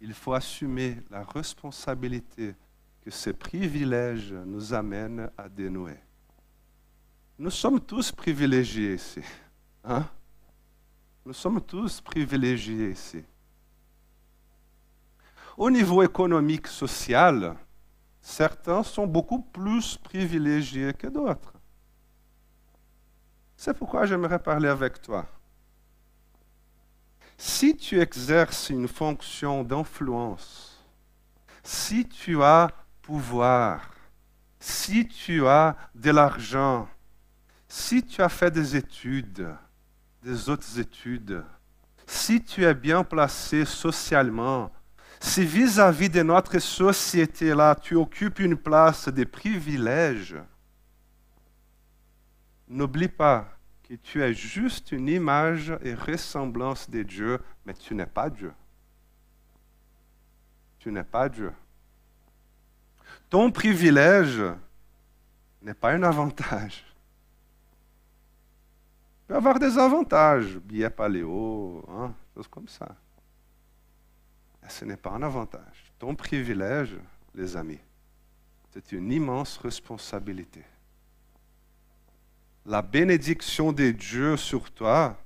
il 0.00 0.12
faut 0.12 0.34
assumer 0.34 0.98
la 1.10 1.22
responsabilité 1.22 2.54
que 3.04 3.10
ce 3.10 3.30
privilège 3.30 4.32
nous 4.32 4.72
amène 4.72 5.30
à 5.36 5.46
dénouer. 5.46 5.98
Nous 7.38 7.50
sommes 7.50 7.80
tous 7.80 8.10
privilégiés 8.10 8.94
ici. 8.94 9.20
Hein? 9.84 10.06
Nous 11.26 11.34
sommes 11.34 11.60
tous 11.60 12.00
privilégiés 12.00 12.92
ici. 12.92 13.22
Au 15.56 15.70
niveau 15.70 16.02
économique, 16.02 16.66
social, 16.66 17.54
certains 18.22 18.82
sont 18.82 19.06
beaucoup 19.06 19.42
plus 19.42 19.98
privilégiés 19.98 20.94
que 20.94 21.06
d'autres. 21.06 21.52
C'est 23.54 23.76
pourquoi 23.76 24.06
j'aimerais 24.06 24.38
parler 24.38 24.68
avec 24.68 25.02
toi. 25.02 25.26
Si 27.36 27.76
tu 27.76 28.00
exerces 28.00 28.70
une 28.70 28.88
fonction 28.88 29.62
d'influence, 29.62 30.82
si 31.62 32.08
tu 32.08 32.42
as 32.42 32.70
pouvoir, 33.04 33.90
si 34.58 35.06
tu 35.06 35.46
as 35.46 35.76
de 35.94 36.10
l'argent, 36.10 36.88
si 37.68 38.02
tu 38.02 38.22
as 38.22 38.28
fait 38.28 38.50
des 38.50 38.76
études, 38.76 39.54
des 40.22 40.48
autres 40.48 40.78
études, 40.78 41.44
si 42.06 42.42
tu 42.42 42.64
es 42.64 42.74
bien 42.74 43.04
placé 43.04 43.64
socialement, 43.64 44.72
si 45.20 45.44
vis-à-vis 45.44 46.08
de 46.08 46.22
notre 46.22 46.58
société 46.58 47.54
là, 47.54 47.74
tu 47.74 47.94
occupes 47.94 48.38
une 48.38 48.56
place 48.56 49.08
de 49.08 49.24
privilège, 49.24 50.36
n'oublie 52.68 53.08
pas 53.08 53.48
que 53.86 53.94
tu 53.94 54.22
es 54.22 54.32
juste 54.32 54.92
une 54.92 55.08
image 55.08 55.76
et 55.82 55.94
ressemblance 55.94 56.88
de 56.88 57.02
Dieu, 57.02 57.38
mais 57.66 57.74
tu 57.74 57.94
n'es 57.94 58.06
pas 58.06 58.30
Dieu. 58.30 58.52
Tu 60.78 60.90
n'es 60.90 61.04
pas 61.04 61.28
Dieu. 61.28 61.52
Ton 63.30 63.50
privilège 63.50 64.42
n'est 65.62 65.74
pas 65.74 65.92
un 65.92 66.02
avantage. 66.02 66.84
Tu 69.20 69.28
peux 69.28 69.36
avoir 69.36 69.58
des 69.58 69.78
avantages, 69.78 70.58
billet 70.58 70.90
paléo, 70.90 71.84
hein, 71.88 72.14
choses 72.34 72.48
comme 72.48 72.68
ça. 72.68 72.94
Mais 74.62 74.68
ce 74.68 74.84
n'est 74.84 74.96
pas 74.96 75.10
un 75.10 75.22
avantage. 75.22 75.92
Ton 75.98 76.14
privilège, 76.14 76.96
les 77.34 77.56
amis, 77.56 77.80
c'est 78.72 78.92
une 78.92 79.10
immense 79.10 79.56
responsabilité. 79.58 80.62
La 82.66 82.82
bénédiction 82.82 83.72
de 83.72 83.90
Dieu 83.90 84.36
sur 84.36 84.70
toi, 84.70 85.16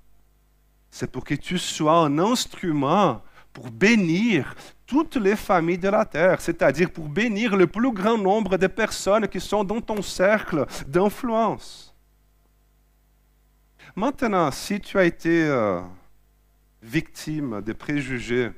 c'est 0.91 1.11
pour 1.11 1.25
que 1.25 1.35
tu 1.35 1.59
sois 1.59 1.99
un 1.99 2.19
instrument 2.19 3.23
pour 3.53 3.71
bénir 3.71 4.55
toutes 4.89 5.17
les 5.17 5.37
familles 5.37 5.79
de 5.79 5.91
la 5.91 6.07
terre, 6.07 6.41
c'est-à-dire 6.41 6.91
pour 6.91 7.09
bénir 7.09 7.55
le 7.55 7.67
plus 7.67 7.93
grand 7.93 8.17
nombre 8.17 8.57
de 8.57 8.67
personnes 8.67 9.29
qui 9.29 9.39
sont 9.39 9.63
dans 9.63 9.83
ton 9.83 10.01
cercle 10.01 10.67
d'influence. 10.87 11.95
Maintenant, 13.95 14.51
si 14.51 14.81
tu 14.81 14.99
as 14.99 15.05
été 15.05 15.45
euh, 15.45 15.81
victime 16.83 17.61
de 17.61 17.75
préjugés, 17.75 18.51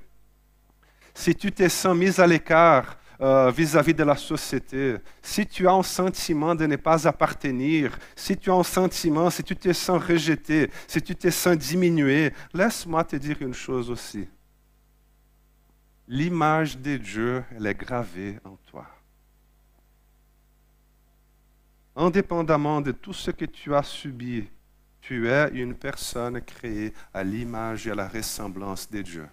si 1.13 1.35
tu 1.35 1.51
t'es 1.51 1.69
sens 1.69 1.97
mis 1.97 2.21
à 2.21 2.27
l'écart 2.29 2.97
euh, 3.21 3.51
vis-à-vis 3.51 3.95
de 3.95 4.05
la 4.05 4.17
société, 4.17 4.99
si 5.21 5.45
tu 5.45 5.67
as 5.67 5.73
un 5.73 5.83
sentiment 5.83 6.55
de 6.55 6.67
ne 6.67 6.77
pas 6.77 7.09
appartenir, 7.09 7.99
si 8.15 8.37
tu 8.37 8.53
as 8.53 8.55
un 8.55 8.63
sentiment, 8.63 9.31
si 9.31 9.43
tu 9.43 9.57
te 9.57 9.73
sens 9.73 10.01
rejeté, 10.01 10.71
si 10.87 11.03
tu 11.03 11.17
te 11.17 11.29
sens 11.29 11.57
diminué, 11.59 12.33
laisse-moi 12.55 13.03
te 13.03 13.17
dire 13.17 13.39
une 13.41 13.55
chose 13.55 13.91
aussi 13.91 14.29
l'image 16.11 16.77
de 16.77 16.97
Dieu, 16.97 17.45
elle 17.55 17.67
est 17.67 17.75
gravée 17.75 18.41
en 18.45 18.57
toi. 18.69 18.85
Indépendamment 21.95 22.81
de 22.81 22.91
tout 22.91 23.13
ce 23.13 23.31
que 23.31 23.45
tu 23.45 23.73
as 23.77 23.85
subi, 23.85 24.49
tu 25.01 25.29
es 25.29 25.51
une 25.51 25.75
personne 25.75 26.41
créée 26.41 26.93
à 27.15 27.23
l'image 27.23 27.87
et 27.87 27.93
à 27.93 27.95
la 27.95 28.09
ressemblance 28.09 28.91
de 28.91 29.03
Dieu. 29.03 29.29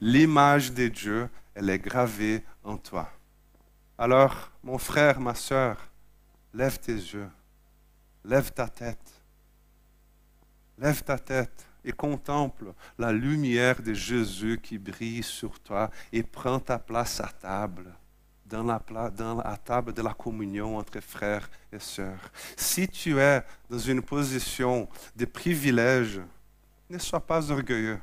L'image 0.00 0.72
de 0.72 0.86
Dieu, 0.86 1.28
elle 1.52 1.68
est 1.68 1.80
gravée 1.80 2.44
en 2.62 2.76
toi. 2.76 3.10
Alors, 3.98 4.52
mon 4.62 4.78
frère, 4.78 5.18
ma 5.18 5.34
soeur, 5.34 5.90
lève 6.54 6.78
tes 6.78 6.94
yeux, 6.94 7.28
lève 8.24 8.52
ta 8.52 8.68
tête, 8.68 9.20
lève 10.78 11.02
ta 11.02 11.18
tête 11.18 11.66
et 11.84 11.92
contemple 11.92 12.72
la 12.98 13.12
lumière 13.12 13.82
de 13.82 13.94
Jésus 13.94 14.60
qui 14.62 14.78
brille 14.78 15.22
sur 15.22 15.58
toi 15.60 15.90
et 16.12 16.22
prends 16.22 16.60
ta 16.60 16.78
place 16.78 17.20
à 17.20 17.28
table, 17.28 17.94
dans 18.44 18.64
la, 18.64 19.56
table 19.64 19.92
de 19.92 20.02
la 20.02 20.12
communion 20.12 20.76
entre 20.78 21.00
frères 21.00 21.48
et 21.72 21.78
sœurs. 21.78 22.30
Si 22.56 22.88
tu 22.88 23.18
es 23.18 23.42
dans 23.68 23.78
une 23.78 24.02
position 24.02 24.88
de 25.14 25.24
privilège, 25.24 26.20
ne 26.88 26.98
sois 26.98 27.24
pas 27.24 27.50
orgueilleux. 27.50 28.00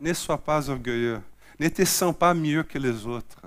Ne 0.00 0.12
sois 0.12 0.42
pas 0.42 0.68
orgueilleux. 0.68 1.20
Ne 1.58 1.68
te 1.68 1.84
sens 1.84 2.16
pas 2.16 2.34
mieux 2.34 2.62
que 2.62 2.78
les 2.78 3.06
autres. 3.06 3.42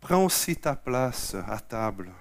Prends 0.00 0.24
aussi 0.24 0.54
ta 0.54 0.76
place 0.76 1.34
à 1.34 1.58
table. 1.58 2.12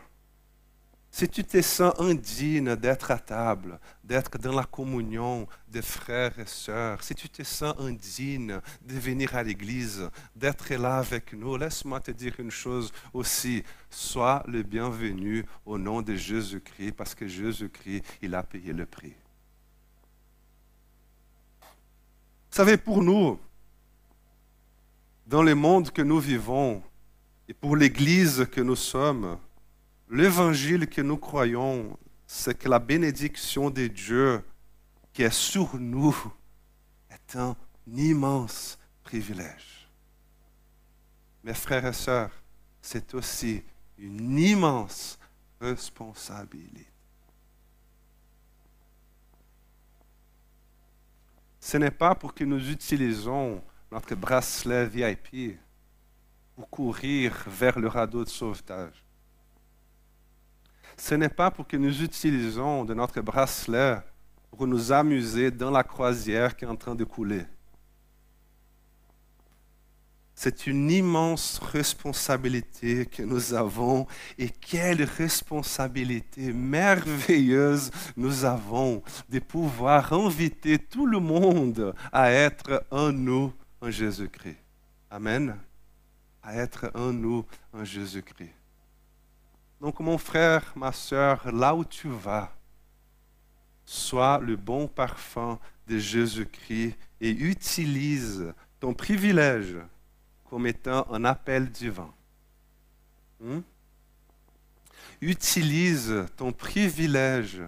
Si 1.16 1.30
tu 1.30 1.44
te 1.44 1.62
sens 1.62 1.94
indigne 2.00 2.76
d'être 2.76 3.12
à 3.12 3.20
table, 3.20 3.80
d'être 4.04 4.36
dans 4.40 4.52
la 4.52 4.64
communion 4.64 5.48
des 5.68 5.84
frères 5.84 6.40
et 6.40 6.48
sœurs, 6.48 7.04
si 7.04 7.14
tu 7.14 7.30
te 7.30 7.44
sens 7.44 7.76
indigne 7.78 8.60
de 8.82 8.96
venir 8.96 9.36
à 9.36 9.44
l'église, 9.44 10.10
d'être 10.36 10.74
là 10.74 10.98
avec 10.98 11.34
nous, 11.34 11.56
laisse-moi 11.56 12.00
te 12.00 12.10
dire 12.10 12.34
une 12.40 12.50
chose 12.50 12.92
aussi. 13.14 13.64
Sois 13.92 14.44
le 14.48 14.64
bienvenu 14.64 15.46
au 15.68 15.78
nom 15.78 16.02
de 16.02 16.16
Jésus-Christ, 16.16 16.94
parce 16.94 17.14
que 17.14 17.28
Jésus-Christ, 17.28 18.04
il 18.24 18.34
a 18.34 18.42
payé 18.42 18.74
le 18.74 18.88
prix. 18.88 19.14
Vous 21.62 22.58
savez, 22.58 22.76
pour 22.76 23.04
nous, 23.04 23.40
dans 25.28 25.44
le 25.44 25.54
monde 25.54 25.92
que 25.92 26.02
nous 26.02 26.20
vivons, 26.20 26.82
et 27.48 27.54
pour 27.54 27.76
l'Église 27.76 28.48
que 28.52 28.62
nous 28.62 28.76
sommes, 28.76 29.38
L'évangile 30.14 30.88
que 30.88 31.02
nous 31.02 31.18
croyons, 31.18 31.98
c'est 32.28 32.56
que 32.56 32.70
la 32.70 32.78
bénédiction 32.78 33.72
de 33.72 33.88
Dieu 33.88 34.44
qui 35.12 35.24
est 35.24 35.34
sur 35.34 35.76
nous 35.80 36.16
est 37.10 37.36
un 37.36 37.56
immense 37.88 38.78
privilège. 39.02 39.90
Mes 41.44 41.56
frères 41.56 41.88
et 41.88 41.94
sœurs, 41.94 42.30
c'est 42.80 43.16
aussi 43.16 43.64
une 43.98 44.38
immense 44.38 45.18
responsabilité. 45.60 46.86
Ce 51.60 51.78
n'est 51.78 51.90
pas 51.90 52.14
pour 52.14 52.36
que 52.36 52.44
nous 52.44 52.70
utilisons 52.70 53.64
notre 53.92 54.14
bracelet 54.14 54.86
VIP 54.86 55.58
pour 56.56 56.70
courir 56.70 57.46
vers 57.48 57.80
le 57.80 57.88
radeau 57.88 58.24
de 58.24 58.30
sauvetage 58.30 59.03
ce 60.98 61.16
n'est 61.16 61.30
pas 61.30 61.52
pour 61.52 61.68
que 61.68 61.78
nous 61.78 62.02
utilisons 62.02 62.86
de 62.86 62.94
notre 62.94 63.22
bracelet 63.22 63.98
pour 64.50 64.68
nous 64.68 64.92
amuser 64.92 65.52
dans 65.52 65.72
la 65.72 65.84
croisière 65.84 66.56
qui 66.56 66.66
est 66.66 66.68
en 66.68 66.76
train 66.76 66.96
de 66.96 67.04
couler. 67.04 67.46
C'est 70.36 70.68
une 70.68 70.90
immense 70.90 71.60
responsabilité 71.60 73.06
que 73.06 73.22
nous 73.22 73.54
avons 73.54 74.08
et 74.38 74.50
quelle 74.50 75.04
responsabilité 75.04 76.52
merveilleuse 76.52 77.92
nous 78.18 78.44
avons 78.44 79.04
de 79.30 79.40
pouvoir 79.40 80.12
inviter 80.12 80.80
tout 80.80 81.06
le 81.06 81.20
monde 81.20 81.94
à 82.12 82.32
être 82.32 82.84
en 82.90 83.12
nous 83.12 83.54
en 83.80 83.92
Jésus-Christ. 83.92 84.58
Amen. 85.10 85.56
À 86.42 86.56
être 86.56 86.92
en 86.96 87.14
nous 87.14 87.46
en 87.72 87.86
Jésus-Christ. 87.86 88.63
Donc 89.84 90.00
mon 90.00 90.18
frère, 90.18 90.72
ma 90.78 90.94
soeur, 90.94 91.52
là 91.52 91.76
où 91.76 91.84
tu 91.84 92.08
vas, 92.08 92.56
sois 93.84 94.40
le 94.40 94.56
bon 94.56 94.88
parfum 94.88 95.60
de 95.88 96.00
Jésus-Christ 96.00 96.96
et 97.20 97.30
utilise 97.30 98.54
ton 98.80 98.94
privilège 98.94 99.76
comme 100.46 100.68
étant 100.68 101.06
un 101.12 101.26
appel 101.26 101.70
divin. 101.70 102.14
Hmm? 103.42 103.60
Utilise 105.20 106.28
ton 106.38 106.54
privilège 106.54 107.62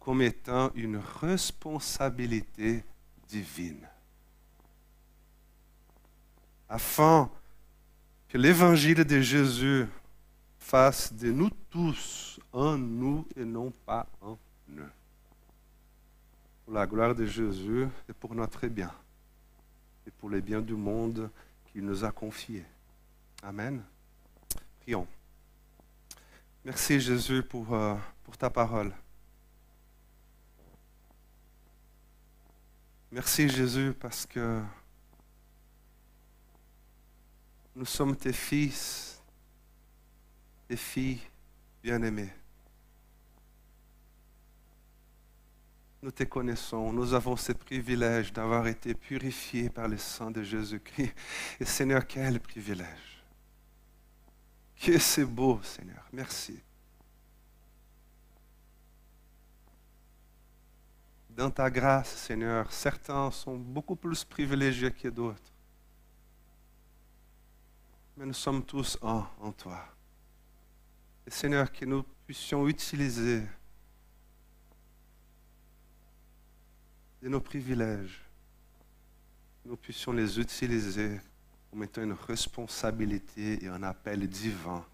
comme 0.00 0.22
étant 0.22 0.72
une 0.74 1.00
responsabilité 1.20 2.82
divine. 3.28 3.86
Afin 6.68 7.30
que 8.28 8.38
l'évangile 8.38 9.04
de 9.04 9.20
Jésus 9.20 9.86
fasse 10.70 11.12
de 11.12 11.32
nous 11.32 11.50
tous 11.68 12.38
en 12.52 12.78
nous 12.78 13.26
et 13.34 13.44
non 13.44 13.72
pas 13.84 14.06
en 14.20 14.38
nous. 14.68 14.84
Pour 16.64 16.74
la 16.74 16.86
gloire 16.86 17.12
de 17.12 17.26
Jésus 17.26 17.88
et 18.08 18.12
pour 18.12 18.36
notre 18.36 18.68
bien. 18.68 18.94
Et 20.06 20.12
pour 20.12 20.28
le 20.28 20.40
bien 20.40 20.60
du 20.60 20.74
monde 20.74 21.28
qu'il 21.66 21.84
nous 21.84 22.04
a 22.04 22.12
confié. 22.12 22.64
Amen. 23.42 23.82
Prions. 24.80 25.08
Merci 26.64 27.00
Jésus 27.00 27.42
pour, 27.42 27.74
euh, 27.74 27.96
pour 28.22 28.36
ta 28.36 28.48
parole. 28.48 28.94
Merci 33.10 33.48
Jésus 33.48 33.92
parce 33.98 34.24
que 34.24 34.62
nous 37.74 37.86
sommes 37.86 38.14
tes 38.14 38.32
fils 38.32 39.09
des 40.70 40.76
filles 40.76 41.20
bien-aimées. 41.82 42.32
Nous 46.00 46.12
te 46.12 46.22
connaissons, 46.22 46.92
nous 46.92 47.12
avons 47.12 47.34
ce 47.36 47.50
privilège 47.50 48.32
d'avoir 48.32 48.68
été 48.68 48.94
purifiés 48.94 49.68
par 49.68 49.88
le 49.88 49.98
sang 49.98 50.30
de 50.30 50.44
Jésus-Christ. 50.44 51.12
Et 51.58 51.64
Seigneur, 51.64 52.06
quel 52.06 52.38
privilège. 52.38 53.24
Que 54.80 54.96
c'est 54.96 55.24
beau, 55.24 55.60
Seigneur. 55.64 56.06
Merci. 56.12 56.62
Dans 61.30 61.50
ta 61.50 61.68
grâce, 61.68 62.14
Seigneur, 62.14 62.72
certains 62.72 63.32
sont 63.32 63.56
beaucoup 63.56 63.96
plus 63.96 64.22
privilégiés 64.22 64.92
que 64.92 65.08
d'autres. 65.08 65.52
Mais 68.16 68.24
nous 68.24 68.34
sommes 68.34 68.64
tous 68.64 68.96
en 69.02 69.52
toi. 69.58 69.84
Seigneur, 71.32 71.70
que 71.70 71.84
nous 71.84 72.02
puissions 72.26 72.66
utiliser 72.68 73.42
nos 77.22 77.40
privilèges, 77.40 78.22
nous 79.64 79.76
puissions 79.76 80.12
les 80.12 80.40
utiliser 80.40 81.20
comme 81.70 81.84
étant 81.84 82.02
une 82.02 82.12
responsabilité 82.12 83.64
et 83.64 83.68
un 83.68 83.82
appel 83.82 84.28
divin 84.28 84.84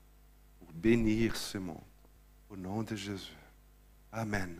pour 0.58 0.72
bénir 0.72 1.36
ce 1.36 1.58
monde. 1.58 1.80
Au 2.50 2.56
nom 2.56 2.82
de 2.82 2.94
Jésus. 2.94 3.32
Amen. 4.12 4.56